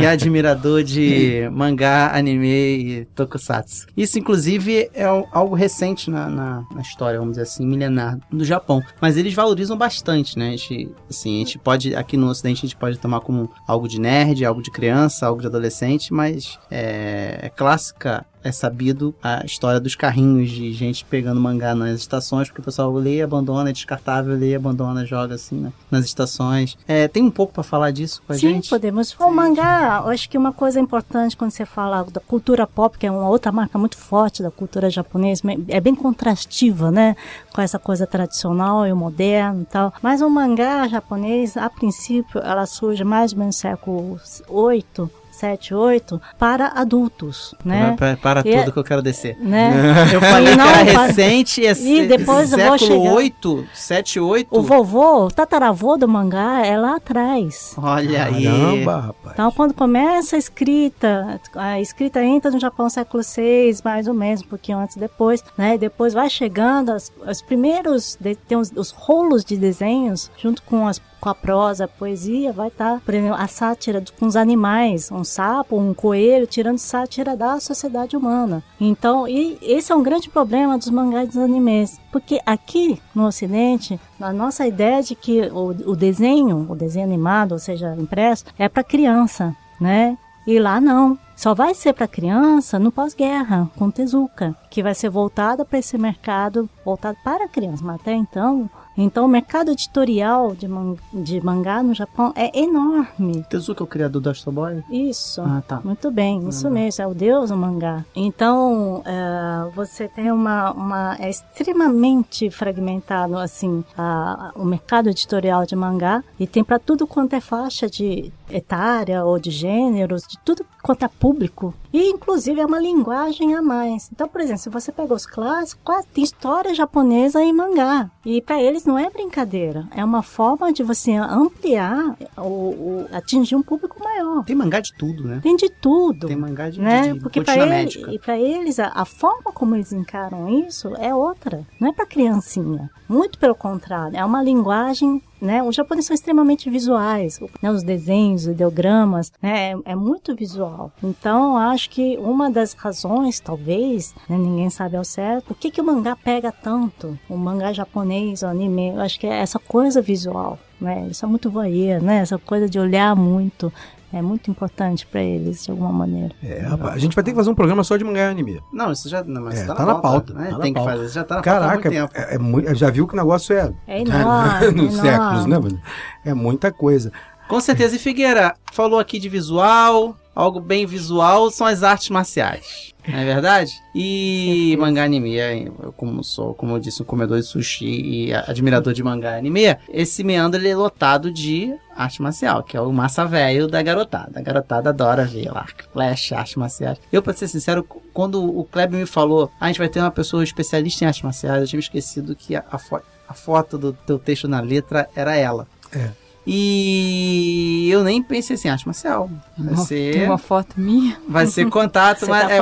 [0.01, 3.87] e admirador de mangá, anime e tokusatsu.
[3.97, 8.83] Isso, inclusive, é algo recente na, na, na, história, vamos dizer assim, milenar do Japão.
[9.01, 10.49] Mas eles valorizam bastante, né?
[10.49, 13.87] A gente, assim, a gente pode, aqui no Ocidente, a gente pode tomar como algo
[13.87, 19.45] de nerd, algo de criança, algo de adolescente, mas é, é clássica é sabido a
[19.45, 23.73] história dos carrinhos de gente pegando mangá nas estações, porque o pessoal lê, abandona, é
[23.73, 25.73] descartável, lê, abandona, joga assim, né?
[25.91, 26.77] Nas estações.
[26.89, 28.65] É, tem um pouco para falar disso com a Sim, gente?
[28.65, 29.17] Sim, podemos.
[29.19, 33.11] O mangá, acho que uma coisa importante quando você fala da cultura pop, que é
[33.11, 37.17] uma outra marca muito forte da cultura japonesa, é bem contrastiva, né?
[37.55, 39.93] Com essa coisa tradicional e o moderno e tal.
[40.03, 45.75] Mas o mangá japonês, a princípio, ela surge mais ou menos no século 8 7,
[45.75, 47.95] 8 para adultos, né?
[47.97, 49.39] Para, para tudo é, que eu quero descer.
[49.39, 49.73] Né?
[50.13, 53.15] Eu falei não, que era recente, é e depois século eu vou chegar.
[53.15, 54.49] 8, 7, 8.
[54.51, 57.75] O vovô, o tataravô do mangá é lá atrás.
[57.79, 58.45] Olha aí.
[58.45, 59.33] Caramba, rapaz.
[59.35, 64.43] Então, quando começa a escrita, a escrita entra no Japão século 6, mais ou menos,
[64.43, 65.79] um pouquinho antes depois, né?
[65.79, 71.01] Depois vai chegando as, os primeiros, tem os, os rolos de desenhos, junto com as
[71.21, 75.11] com a prosa, a poesia, vai estar, tá, por exemplo, a sátira com os animais,
[75.13, 78.63] um sapo, um coelho, tirando sátira da sociedade humana.
[78.81, 84.01] Então, e esse é um grande problema dos mangás dos animes, porque aqui no Ocidente,
[84.21, 88.69] a nossa ideia de que o, o desenho, o desenho animado, ou seja, impresso, é
[88.69, 90.17] para criança, né?
[90.47, 91.19] E lá não.
[91.37, 95.97] Só vai ser para criança no pós-guerra, com Tezuka, que vai ser voltada para esse
[95.97, 97.83] mercado voltado para criança.
[97.83, 98.69] Mas até então,
[99.03, 103.45] então, o mercado editorial de, man de mangá no Japão é enorme.
[103.49, 104.83] Tezuka é o criador do Astro Boy?
[104.91, 105.41] Isso.
[105.41, 105.81] Ah, tá.
[105.83, 107.03] Muito bem, isso ah, mesmo.
[107.03, 108.05] É o deus do mangá.
[108.15, 111.17] Então, é, você tem uma, uma...
[111.19, 116.23] É extremamente fragmentado, assim, a, o mercado editorial de mangá.
[116.39, 121.05] E tem para tudo quanto é faixa de etária ou de gêneros, de tudo quanto
[121.05, 121.75] é público.
[121.93, 124.09] E, inclusive, é uma linguagem a mais.
[124.13, 128.11] Então, por exemplo, se você pega os clássicos, tem história japonesa em mangá.
[128.25, 129.87] E para eles não é brincadeira.
[129.93, 134.45] É uma forma de você ampliar, o, atingir um público maior.
[134.45, 135.39] Tem mangá de tudo, né?
[135.41, 136.27] Tem de tudo.
[136.27, 137.03] Tem mangá de, né?
[137.03, 141.15] de, de Porque para ele, para eles, a, a, forma como eles encaram isso é
[141.15, 141.65] outra.
[141.79, 142.91] Não é para criancinha.
[143.09, 144.17] Muito pelo contrário.
[144.17, 145.63] É uma linguagem né?
[145.63, 147.71] Os japoneses são extremamente visuais, né?
[147.71, 149.73] Os desenhos, os ideogramas, né?
[149.73, 150.93] É, é, muito visual.
[151.03, 154.37] Então, acho que uma das razões, talvez, né?
[154.37, 157.19] ninguém sabe ao certo, por que, que o mangá pega tanto?
[157.29, 161.07] O mangá japonês, o anime, eu acho que é essa coisa visual, né?
[161.11, 162.19] Isso é muito voyeur, né?
[162.19, 163.73] Essa coisa de olhar muito,
[164.13, 166.35] é muito importante para eles, de alguma maneira.
[166.43, 168.61] É, rapaz, a gente vai ter que fazer um programa só de mangá e anime.
[168.73, 170.51] Não, isso já não, mas é, tá, tá, na na pauta, né?
[170.51, 170.91] Tá Tem na que pauta.
[170.91, 172.31] fazer, já tá na Caraca, pauta há muito tempo.
[172.31, 173.73] é, é muito- já viu que o negócio é.
[173.87, 175.11] É enorme, Nos enorme.
[175.11, 175.81] séculos, né, mano?
[176.25, 177.13] É muita coisa.
[177.49, 177.97] Com certeza.
[177.97, 182.93] E Figueira, falou aqui de visual, algo bem visual são as artes marciais.
[183.13, 183.83] Não é verdade?
[183.95, 188.33] E mangá anime, é, eu como sou, como eu disse, um comedor de sushi e
[188.35, 192.93] admirador de mangá anime, esse meandro ele é lotado de arte marcial, que é o
[192.93, 194.39] massa velho da garotada.
[194.39, 196.99] A garotada adora ver lá, flash, arte marciais.
[197.13, 200.11] Eu, pra ser sincero, quando o Kleber me falou, "Ah, a gente vai ter uma
[200.11, 203.93] pessoa especialista em artes marciais, eu tinha esquecido que a, a, fo- a foto do
[203.93, 205.67] teu texto na letra era ela.
[205.93, 206.11] É.
[206.47, 209.31] E eu nem pensei assim, arte marcial.
[209.57, 211.17] Vai Uma- ser, uma foto minha.
[211.29, 212.53] vai ser contato, mas, tá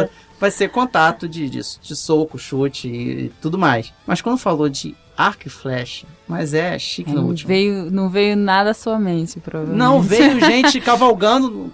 [0.00, 0.08] é,
[0.40, 3.92] vai ser contato de, de, de soco, chute e, tudo mais.
[4.06, 7.48] Mas quando falou de arco e flecha, mas é chique no Não último.
[7.48, 9.78] veio, não veio nada à sua mente, provavelmente.
[9.78, 11.72] Não, veio gente cavalgando,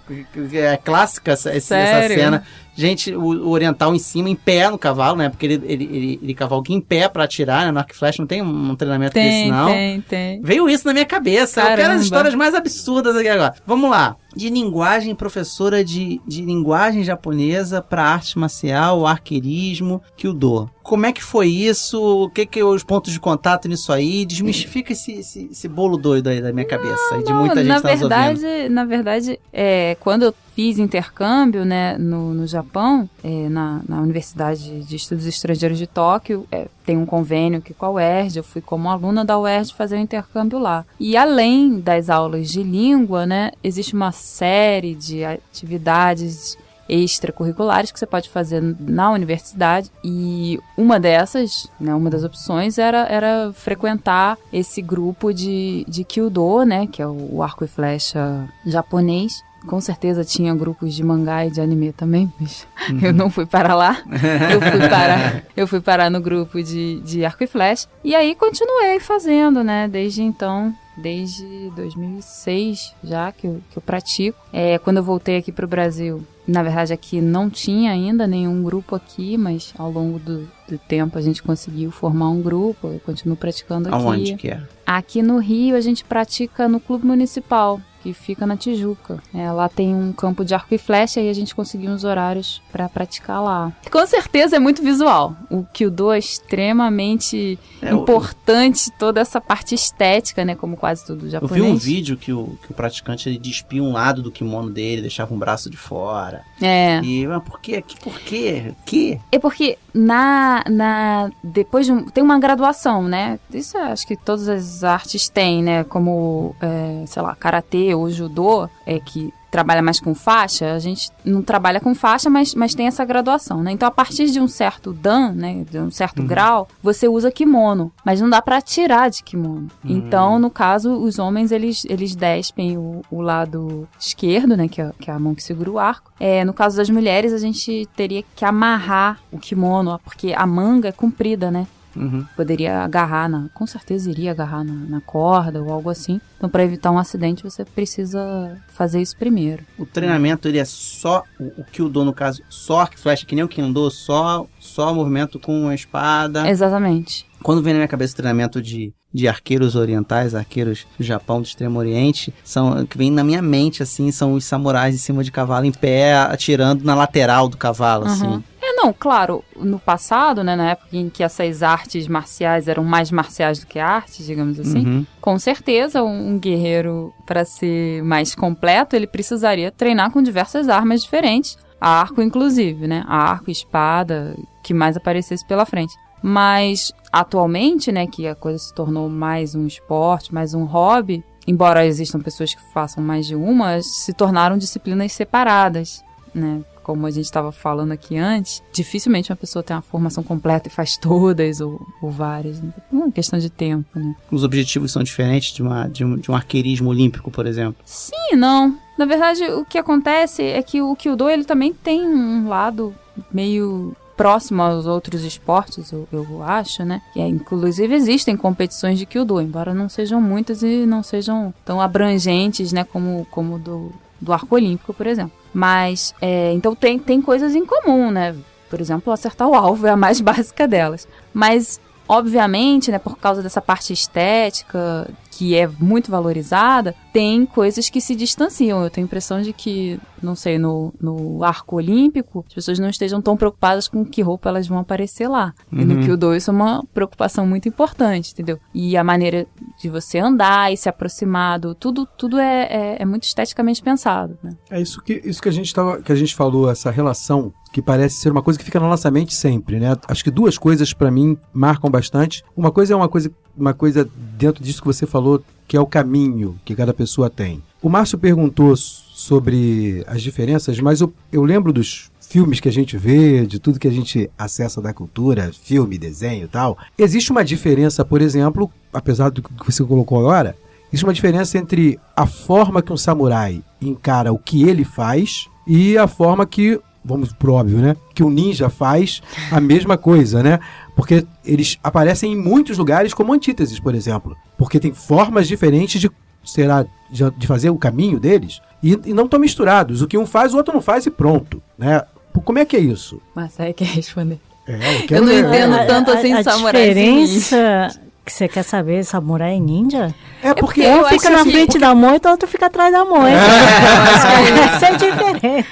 [0.53, 2.43] é clássica essa, essa- cena.
[2.79, 5.27] Gente, o, o oriental em cima, em pé no cavalo, né?
[5.29, 7.71] Porque ele, ele, ele, ele cavalga em pé pra atirar, né?
[7.71, 9.67] No arco flecha não tem um, um treinamento desse, Tem, não.
[9.67, 10.41] tem, tem.
[10.41, 11.59] Veio isso na minha cabeça.
[11.59, 11.95] Eu quero Caramba.
[11.97, 13.53] as histórias mais absurdas aqui agora.
[13.67, 14.15] Vamos lá.
[14.35, 20.69] De linguagem, professora de, de linguagem japonesa para arte marcial, arqueirismo, Kyudo.
[20.83, 21.99] Como é que foi isso?
[22.25, 24.25] O que que é os pontos de contato nisso aí?
[24.25, 27.67] Desmistifica esse, esse, esse bolo doido aí da minha cabeça e de Não, muita gente
[27.67, 28.09] na tá ouvindo.
[28.09, 34.01] verdade, na verdade, é, quando eu fiz intercâmbio né, no, no Japão, é, na, na
[34.01, 38.43] Universidade de Estudos Estrangeiros de Tóquio, é, tem um convênio aqui com a UERJ, eu
[38.43, 40.85] fui como aluna da UERJ fazer o um intercâmbio lá.
[40.99, 46.57] E além das aulas de língua, né, existe uma série de atividades
[46.89, 49.89] extracurriculares que você pode fazer na universidade.
[50.03, 56.65] E uma dessas, né, uma das opções era, era frequentar esse grupo de, de Kyudo,
[56.65, 61.51] né, que é o arco e flecha japonês, com certeza tinha grupos de mangá e
[61.51, 62.99] de anime também, mas uhum.
[63.01, 64.01] eu não fui para lá.
[64.51, 67.87] eu fui parar, eu fui parar no grupo de, de arco e flecha.
[68.03, 69.87] E aí continuei fazendo, né?
[69.87, 74.37] Desde então, desde 2006 já que eu, que eu pratico.
[74.51, 78.63] É, quando eu voltei aqui para o Brasil, na verdade aqui não tinha ainda nenhum
[78.63, 82.87] grupo aqui, mas ao longo do, do tempo a gente conseguiu formar um grupo.
[82.87, 84.05] Eu continuo praticando aqui.
[84.05, 84.61] Aonde que é?
[84.85, 89.21] Aqui no Rio a gente pratica no Clube Municipal que fica na Tijuca.
[89.33, 92.61] É, lá tem um campo de arco e flecha e a gente conseguiu uns horários
[92.71, 93.71] para praticar lá.
[93.91, 95.35] Com certeza é muito visual.
[95.49, 101.57] O Kyudo é extremamente é, importante, toda essa parte estética, né, como quase tudo japonês.
[101.57, 104.69] Eu vi um vídeo que o, que o praticante ele despia um lado do kimono
[104.69, 106.41] dele, deixava um braço de fora.
[106.61, 106.99] É.
[107.03, 107.83] E, mas por quê?
[108.01, 108.73] Por quê?
[108.85, 109.19] Que?
[109.31, 113.39] É porque na, na depois de um, tem uma graduação, né?
[113.53, 115.83] Isso acho que todas as artes têm, né?
[115.83, 121.09] Como, é, sei lá, karatê ou judô, é que trabalha mais com faixa, a gente
[121.25, 123.71] não trabalha com faixa, mas, mas tem essa graduação, né?
[123.71, 126.27] Então, a partir de um certo dan, né, de um certo uhum.
[126.27, 129.67] grau, você usa kimono, mas não dá para tirar de kimono.
[129.83, 129.97] Uhum.
[129.97, 134.91] Então, no caso, os homens, eles, eles despem o, o lado esquerdo, né, que é,
[134.99, 136.11] que é a mão que segura o arco.
[136.19, 140.89] É, no caso das mulheres, a gente teria que amarrar o kimono, porque a manga
[140.89, 141.67] é comprida, né?
[141.99, 142.25] Uhum.
[142.35, 143.49] Poderia agarrar na.
[143.53, 146.21] Com certeza iria agarrar na, na corda ou algo assim.
[146.37, 149.63] Então, para evitar um acidente, você precisa fazer isso primeiro.
[149.77, 151.23] O treinamento ele é só.
[151.39, 154.93] O, o Kyudo, no caso, só arco e flecha, que nem o Kendo, só, só
[154.93, 156.49] movimento com a espada.
[156.49, 157.27] Exatamente.
[157.41, 161.45] Quando vem na minha cabeça o treinamento de, de arqueiros orientais, arqueiros do Japão, do
[161.45, 165.31] Extremo Oriente, são que vem na minha mente, assim, são os samurais em cima de
[165.31, 168.11] cavalo, em pé, atirando na lateral do cavalo, uhum.
[168.11, 168.43] assim.
[168.81, 173.59] Não, claro, no passado, né, na época em que essas artes marciais eram mais marciais
[173.59, 175.05] do que artes, digamos assim, uhum.
[175.19, 181.01] com certeza um, um guerreiro, para ser mais completo, ele precisaria treinar com diversas armas
[181.01, 185.93] diferentes, arco inclusive, né, arco, espada, que mais aparecesse pela frente.
[186.21, 191.85] Mas atualmente, né, que a coisa se tornou mais um esporte, mais um hobby, embora
[191.85, 196.01] existam pessoas que façam mais de uma, se tornaram disciplinas separadas,
[196.33, 196.61] né?
[196.89, 200.71] Como a gente estava falando aqui antes, dificilmente uma pessoa tem uma formação completa e
[200.71, 202.59] faz todas ou, ou várias.
[202.59, 202.73] Né?
[202.77, 204.15] É uma questão de tempo, né?
[204.31, 207.75] Os objetivos são diferentes de, uma, de, um, de um arqueirismo olímpico, por exemplo?
[207.85, 208.75] Sim, não.
[208.97, 212.91] Na verdade, o que acontece é que o Kyudo ele também tem um lado
[213.31, 217.03] meio próximo aos outros esportes, eu, eu acho, né?
[217.15, 221.79] E, é, inclusive existem competições de Kyudo, embora não sejam muitas e não sejam tão
[221.79, 225.38] abrangentes, né, como, como do, do arco olímpico, por exemplo.
[225.53, 228.35] Mas, é, então tem, tem coisas em comum, né?
[228.69, 231.07] Por exemplo, acertar o alvo é a mais básica delas.
[231.33, 235.09] Mas, obviamente, né, por causa dessa parte estética,
[235.39, 238.83] que é muito valorizada, tem coisas que se distanciam.
[238.83, 242.89] Eu tenho a impressão de que, não sei, no, no arco olímpico, as pessoas não
[242.89, 245.53] estejam tão preocupadas com que roupa elas vão aparecer lá.
[245.71, 245.79] Uhum.
[245.79, 248.59] E no Kyudo isso é uma preocupação muito importante, entendeu?
[248.73, 249.47] E a maneira
[249.79, 254.37] de você andar e se aproximar, do, tudo, tudo é, é, é muito esteticamente pensado.
[254.43, 254.51] Né?
[254.69, 257.81] É isso que, isso que, a gente tava, que a gente falou, essa relação que
[257.81, 259.95] parece ser uma coisa que fica na nossa mente sempre, né?
[260.07, 262.43] Acho que duas coisas para mim marcam bastante.
[262.55, 265.85] Uma coisa é uma coisa, uma coisa dentro disso que você falou, que é o
[265.85, 267.61] caminho que cada pessoa tem.
[267.81, 272.95] O Márcio perguntou sobre as diferenças, mas eu, eu lembro dos filmes que a gente
[272.97, 276.77] vê, de tudo que a gente acessa da cultura, filme, desenho e tal.
[276.97, 280.55] Existe uma diferença, por exemplo, apesar do que você colocou agora,
[280.89, 285.97] existe uma diferença entre a forma que um samurai encara o que ele faz e
[285.97, 287.95] a forma que vamos pro óbvio, né?
[288.13, 289.21] Que o ninja faz
[289.51, 290.59] a mesma coisa, né?
[290.95, 294.35] Porque eles aparecem em muitos lugares como antíteses, por exemplo.
[294.57, 296.11] Porque tem formas diferentes de
[296.43, 300.01] será de fazer o caminho deles e, e não estão misturados.
[300.01, 302.03] O que um faz, o outro não faz e pronto, né?
[302.45, 303.21] Como é que é isso?
[303.35, 304.39] Mas aí quer responder.
[304.67, 304.77] É,
[305.09, 306.87] eu, eu, não entendo tanto assim a, a samurai.
[306.87, 307.89] diferença
[308.29, 310.13] que você quer saber, samurai e ninja?
[310.43, 311.79] É porque um fica na frente que...
[311.79, 313.35] da moita, outro fica atrás da moita.
[313.35, 315.67] É, Isso é diferente.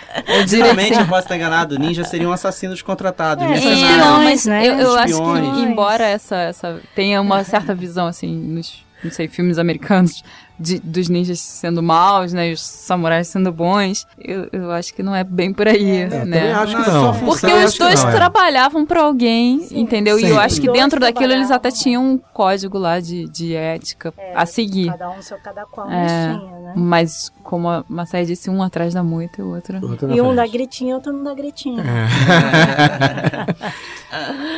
[0.48, 3.44] Geralmente, eu posso estar enganado, ninja seriam assassinos contratados.
[3.44, 4.68] É, espiões, né?
[4.68, 9.28] Eu, eu acho que, embora essa, essa tenha uma certa visão, assim, nos não sei,
[9.28, 10.24] filmes americanos
[10.60, 12.50] de, dos ninjas sendo maus, né?
[12.50, 14.06] E os samurais sendo bons.
[14.18, 16.20] Eu, eu acho que não é bem por aí, É, né?
[16.20, 18.14] também acho que Não, é função, Porque eu os dois não, é.
[18.16, 20.18] trabalhavam pra alguém, entendeu?
[20.20, 20.44] E eu Sempre.
[20.44, 24.88] acho que dentro daquilo eles até tinham um código lá de, de ética a seguir.
[24.90, 25.94] Cada um seu cada qual, É.
[25.94, 26.74] mas tinha, né?
[26.76, 29.80] Mas, como a Massaia disse, um atrás da moita e o outro.
[29.88, 31.84] Outra na E um dá gritinho, outro não dá gritinho.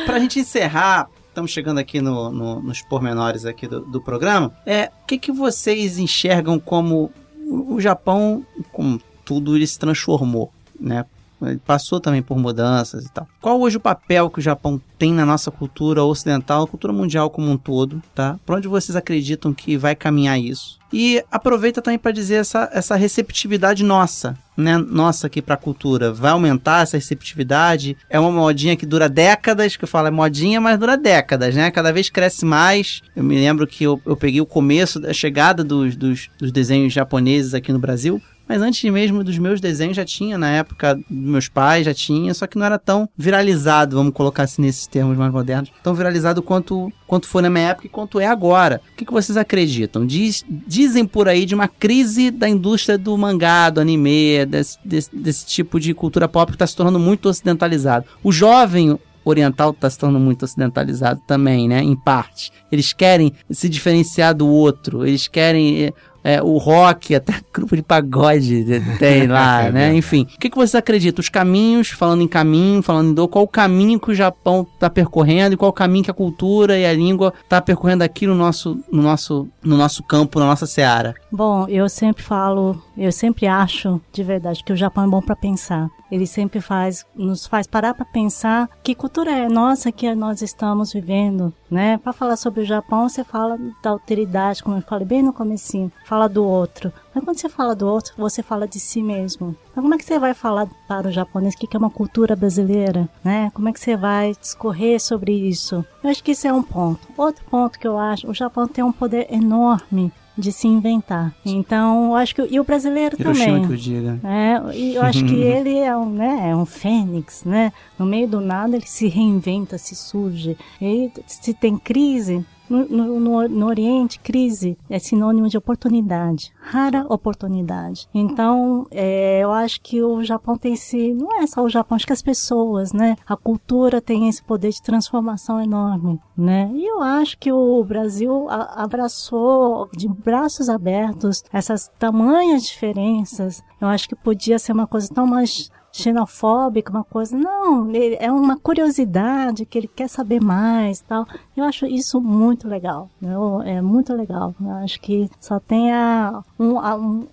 [0.06, 1.08] Pra gente encerrar,
[1.40, 4.52] estamos chegando aqui no- no- nos pormenores aqui do, do programa.
[4.66, 7.10] É, o que, que vocês enxergam como
[7.46, 11.04] o, Japão, como tudo, ele se transformou, né?
[11.42, 13.26] Ele passou também por mudanças e tal.
[13.40, 17.50] Qual hoje o papel que o Japão tem na nossa cultura ocidental, cultura mundial como
[17.50, 18.38] um todo, tá?
[18.44, 20.78] Para onde vocês acreditam que vai caminhar isso?
[20.92, 24.76] E aproveita também para dizer essa, essa receptividade nossa, né?
[24.76, 26.12] Nossa aqui para a cultura.
[26.12, 27.96] Vai aumentar essa receptividade?
[28.08, 31.70] É uma modinha que dura décadas, que eu falo é modinha, mas dura décadas, né?
[31.70, 33.02] Cada vez cresce mais.
[33.14, 36.92] Eu me lembro que eu, eu peguei o começo da chegada dos, dos, dos desenhos
[36.92, 38.20] japoneses aqui no Brasil.
[38.50, 42.34] Mas antes mesmo dos meus desenhos já tinha, na época dos meus pais já tinha,
[42.34, 46.42] só que não era tão viralizado, vamos colocar assim nesses termos mais modernos, tão viralizado
[46.42, 48.80] quanto, quanto foi na minha época e quanto é agora.
[48.92, 50.04] O que, que vocês acreditam?
[50.04, 55.14] Diz, dizem por aí de uma crise da indústria do mangá, do anime, desse, desse,
[55.14, 58.04] desse tipo de cultura pop que está se tornando muito ocidentalizado.
[58.20, 61.82] O jovem oriental está se tornando muito ocidentalizado também, né?
[61.82, 62.50] Em parte.
[62.70, 65.92] Eles querem se diferenciar do outro, eles querem eh,
[66.22, 68.64] é, o rock, até grupo de pagode
[68.98, 69.94] tem lá, né?
[69.94, 71.20] Enfim, o que, que vocês acreditam?
[71.20, 74.88] Os caminhos, falando em caminho, falando em dor, qual o caminho que o Japão está
[74.90, 78.34] percorrendo e qual o caminho que a cultura e a língua está percorrendo aqui no
[78.34, 81.14] nosso, no, nosso, no nosso campo, na nossa seara?
[81.30, 85.34] Bom, eu sempre falo, eu sempre acho de verdade que o Japão é bom para
[85.34, 85.88] pensar.
[86.10, 90.92] Ele sempre faz, nos faz parar para pensar que cultura é nossa que nós estamos
[90.92, 91.96] vivendo, né?
[91.98, 95.90] Para falar sobre o Japão, você fala da alteridade, como eu falei bem no comecinho,
[96.04, 96.92] fala do outro.
[97.14, 99.56] Mas quando você fala do outro, você fala de si mesmo.
[99.70, 102.36] Então, como é que você vai falar para o japonês o que é uma cultura
[102.36, 103.50] brasileira, né?
[103.54, 105.84] Como é que você vai discorrer sobre isso?
[106.02, 107.08] Eu acho que isso é um ponto.
[107.16, 111.34] Outro ponto que eu acho, o Japão tem um poder enorme de se inventar.
[111.44, 113.76] Então, eu acho que e o brasileiro Hiroshima também.
[113.76, 114.18] diga.
[114.24, 117.72] É, e eu acho que ele é um, né, é um fênix, né?
[117.98, 120.56] No meio do nada ele se reinventa, se surge.
[120.80, 128.08] E se tem crise, no, no, no, Oriente, crise é sinônimo de oportunidade, rara oportunidade.
[128.14, 132.06] Então, é, eu acho que o Japão tem esse, não é só o Japão, acho
[132.06, 133.16] que as pessoas, né?
[133.26, 136.70] A cultura tem esse poder de transformação enorme, né?
[136.72, 143.62] E eu acho que o Brasil a- abraçou de braços abertos essas tamanhas diferenças.
[143.80, 147.36] Eu acho que podia ser uma coisa tão mais xenofóbica, uma coisa.
[147.36, 151.26] Não, ele- é uma curiosidade que ele quer saber mais tal.
[151.56, 153.08] Eu acho isso muito legal.
[153.22, 154.54] Eu, é muito legal.
[154.60, 156.42] Eu acho que só tem a.
[156.58, 157.26] Um, a- um,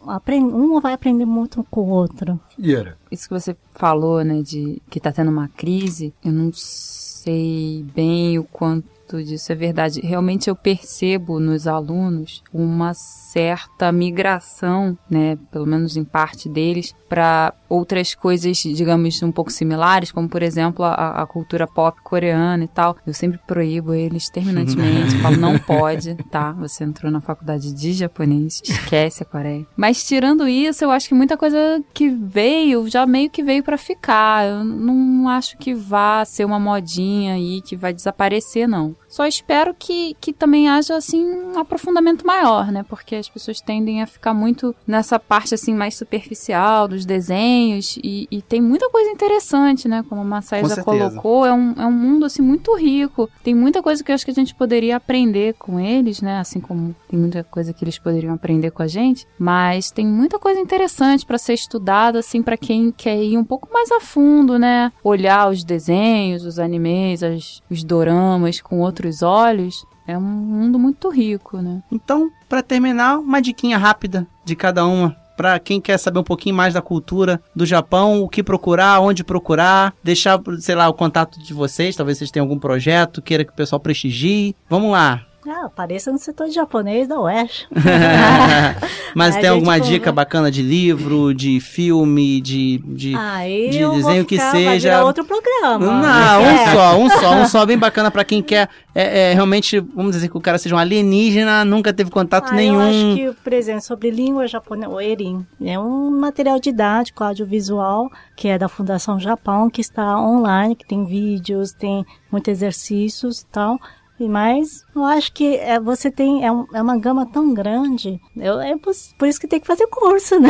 [0.43, 2.39] um vai aprender muito com o outro.
[2.55, 2.97] Figueira.
[3.11, 8.37] Isso que você falou, né, de que tá tendo uma crise, eu não sei bem
[8.39, 8.87] o quanto
[9.23, 10.01] disso é verdade.
[10.01, 17.53] Realmente eu percebo nos alunos uma certa migração, né, pelo menos em parte deles, para
[17.69, 22.67] outras coisas, digamos, um pouco similares, como por exemplo a, a cultura pop coreana e
[22.67, 22.97] tal.
[23.05, 26.51] Eu sempre proíbo eles terminantemente, falo não pode, tá?
[26.53, 29.65] Você entrou na faculdade de japonês, esquece a Coreia.
[29.75, 33.77] Mas tirando isso, eu acho que muita coisa que veio já meio que veio para
[33.77, 34.45] ficar.
[34.45, 38.95] Eu não acho que vá ser uma modinha aí que vai desaparecer não.
[39.18, 42.86] Só espero que, que também haja assim um aprofundamento maior, né?
[42.88, 48.28] Porque as pessoas tendem a ficar muito nessa parte assim mais superficial dos desenhos e,
[48.30, 50.03] e tem muita coisa interessante, né?
[50.07, 50.76] Como a Massai já
[51.09, 53.28] colocou, é um, é um mundo assim muito rico.
[53.43, 56.38] Tem muita coisa que eu acho que a gente poderia aprender com eles, né?
[56.39, 60.38] Assim como tem muita coisa que eles poderiam aprender com a gente, mas tem muita
[60.38, 64.59] coisa interessante para ser estudada assim para quem quer ir um pouco mais a fundo,
[64.59, 64.91] né?
[65.03, 69.85] Olhar os desenhos, os animes, as- os doramas com outros olhos.
[70.07, 71.83] É um mundo muito rico, né?
[71.91, 75.15] Então, para terminar, uma diquinha rápida de cada uma.
[75.35, 79.23] Para quem quer saber um pouquinho mais da cultura do Japão, o que procurar, onde
[79.23, 83.51] procurar, deixar, sei lá, o contato de vocês, talvez vocês tenham algum projeto, queira que
[83.51, 84.55] o pessoal prestigie.
[84.67, 85.26] Vamos lá.
[85.49, 87.67] Ah, apareça no setor de japonês da UESH.
[89.15, 92.77] Mas tem alguma dica bacana de livro, de filme, de.
[92.85, 93.15] de...
[93.15, 95.79] Aí de desenho que ficar- vai seja- virar outro programa.
[95.85, 96.73] Não, um É.
[96.73, 100.27] só, um só, um só bem bacana pra quem quer é, é, realmente, vamos dizer
[100.27, 102.81] que o cara seja um alienígena, nunca teve contato Ah, nenhum.
[102.81, 108.09] Eu acho que, por exemplo, sobre língua japonesa, o Erin, é um material didático, audiovisual,
[108.35, 113.45] que é da Fundação Japão, que está online, que tem vídeos, tem muitos exercícios e
[113.47, 113.79] tal.
[114.20, 118.20] E mais, eu acho que é, você tem é, um- é uma gama tão grande.
[118.36, 120.49] Eu, é por, por isso que tem que fazer curso, né?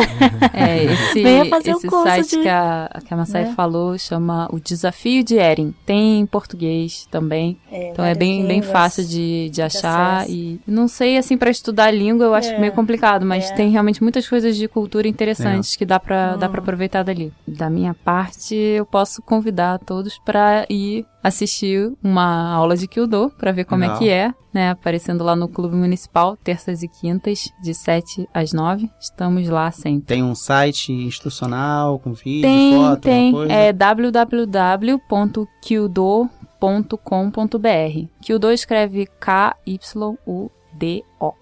[0.54, 3.52] É, esse, Venha fazer o esse curso site de- que a, que a Massai né?
[3.54, 5.74] falou chama O Desafio de Eren.
[5.84, 7.58] Tem em português também.
[7.70, 10.18] Então é bem, bem línguas fácil de, de achar.
[10.22, 10.32] acesso.
[10.32, 13.54] E não sei, assim, para estudar língua eu acho É, meio complicado, mas é.
[13.54, 16.50] tem realmente muitas coisas de cultura interessantes que dá pra, dá Hum.
[16.50, 17.32] pra aproveitar dali.
[17.46, 23.52] Da minha parte, eu posso convidar todos pra ir assistir uma aula de Kyudo pra
[23.52, 23.96] ver como Legal.
[23.96, 24.70] é que é, né?
[24.70, 28.88] Aparecendo lá no Clube Municipal, terças e quintas, de 7 às 9.
[29.00, 30.06] Estamos lá sempre.
[30.06, 33.32] Tem um site instrucional com vídeo, Tem, foto, tem.
[33.32, 33.52] coisa?
[33.52, 33.72] É
[36.60, 38.06] www.kyudo.com.br.
[38.20, 40.52] Kyudo escreve K-Y-U-D-O.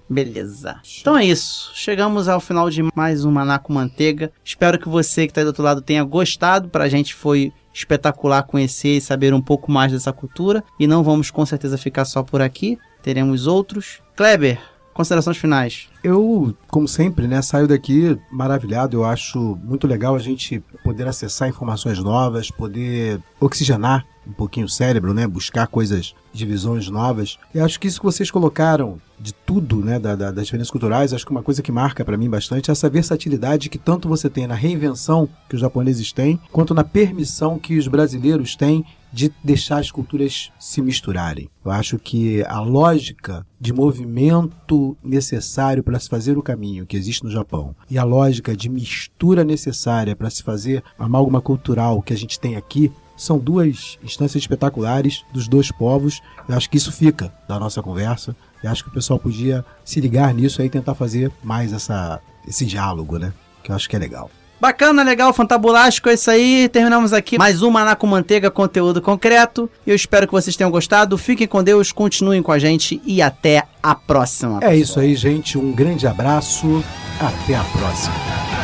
[0.09, 0.81] Beleza.
[1.01, 1.71] Então é isso.
[1.75, 4.33] Chegamos ao final de mais um Maná com Manteiga.
[4.45, 6.69] Espero que você que está aí do outro lado tenha gostado.
[6.69, 10.65] Pra gente foi espetacular conhecer e saber um pouco mais dessa cultura.
[10.81, 12.79] E não vamos com certeza ficar só por aqui.
[13.03, 14.01] Teremos outros.
[14.17, 14.59] Kleber,
[14.95, 15.89] considerações finais.
[16.11, 18.97] Eu, como sempre, né, saio daqui maravilhado.
[18.97, 24.69] Eu acho muito legal a gente poder acessar informações novas, poder oxigenar um pouquinho o
[24.69, 27.39] cérebro, né, buscar coisas, divisões novas.
[27.55, 31.13] E acho que isso que vocês colocaram de tudo, né, da- da- das diferenças culturais,
[31.13, 34.29] acho que uma coisa que marca para mim bastante é essa versatilidade que tanto você
[34.29, 39.33] tem na reinvenção que os japoneses têm, quanto na permissão que os brasileiros têm de
[39.43, 41.49] deixar as culturas se misturarem.
[41.65, 47.25] Eu acho que a lógica de movimento necessário para se fazer o caminho que existe
[47.25, 52.13] no Japão e a lógica de mistura necessária para se fazer a amálgama cultural que
[52.13, 56.21] a gente tem aqui são duas instâncias espetaculares dos dois povos.
[56.49, 58.37] Eu acho que isso fica da nossa conversa.
[58.63, 62.67] Eu acho que o pessoal podia se ligar nisso e tentar fazer mais essa, esse
[62.67, 63.33] diálogo, né?
[63.63, 64.31] Que eu acho que é legal.
[64.59, 66.69] Bacana, legal, fantabulástico, é isso aí.
[66.69, 69.71] Terminamos aqui mais um Maná com Manteiga, conteúdo concreto.
[69.87, 71.19] Eu espero que vocês tenham gostado.
[71.19, 74.61] Fiquem com Deus, continuem com a gente e até a próxima.
[74.63, 75.59] É isso aí, gente.
[75.59, 76.83] Um grande abraço.
[77.21, 78.56] Até a próxima.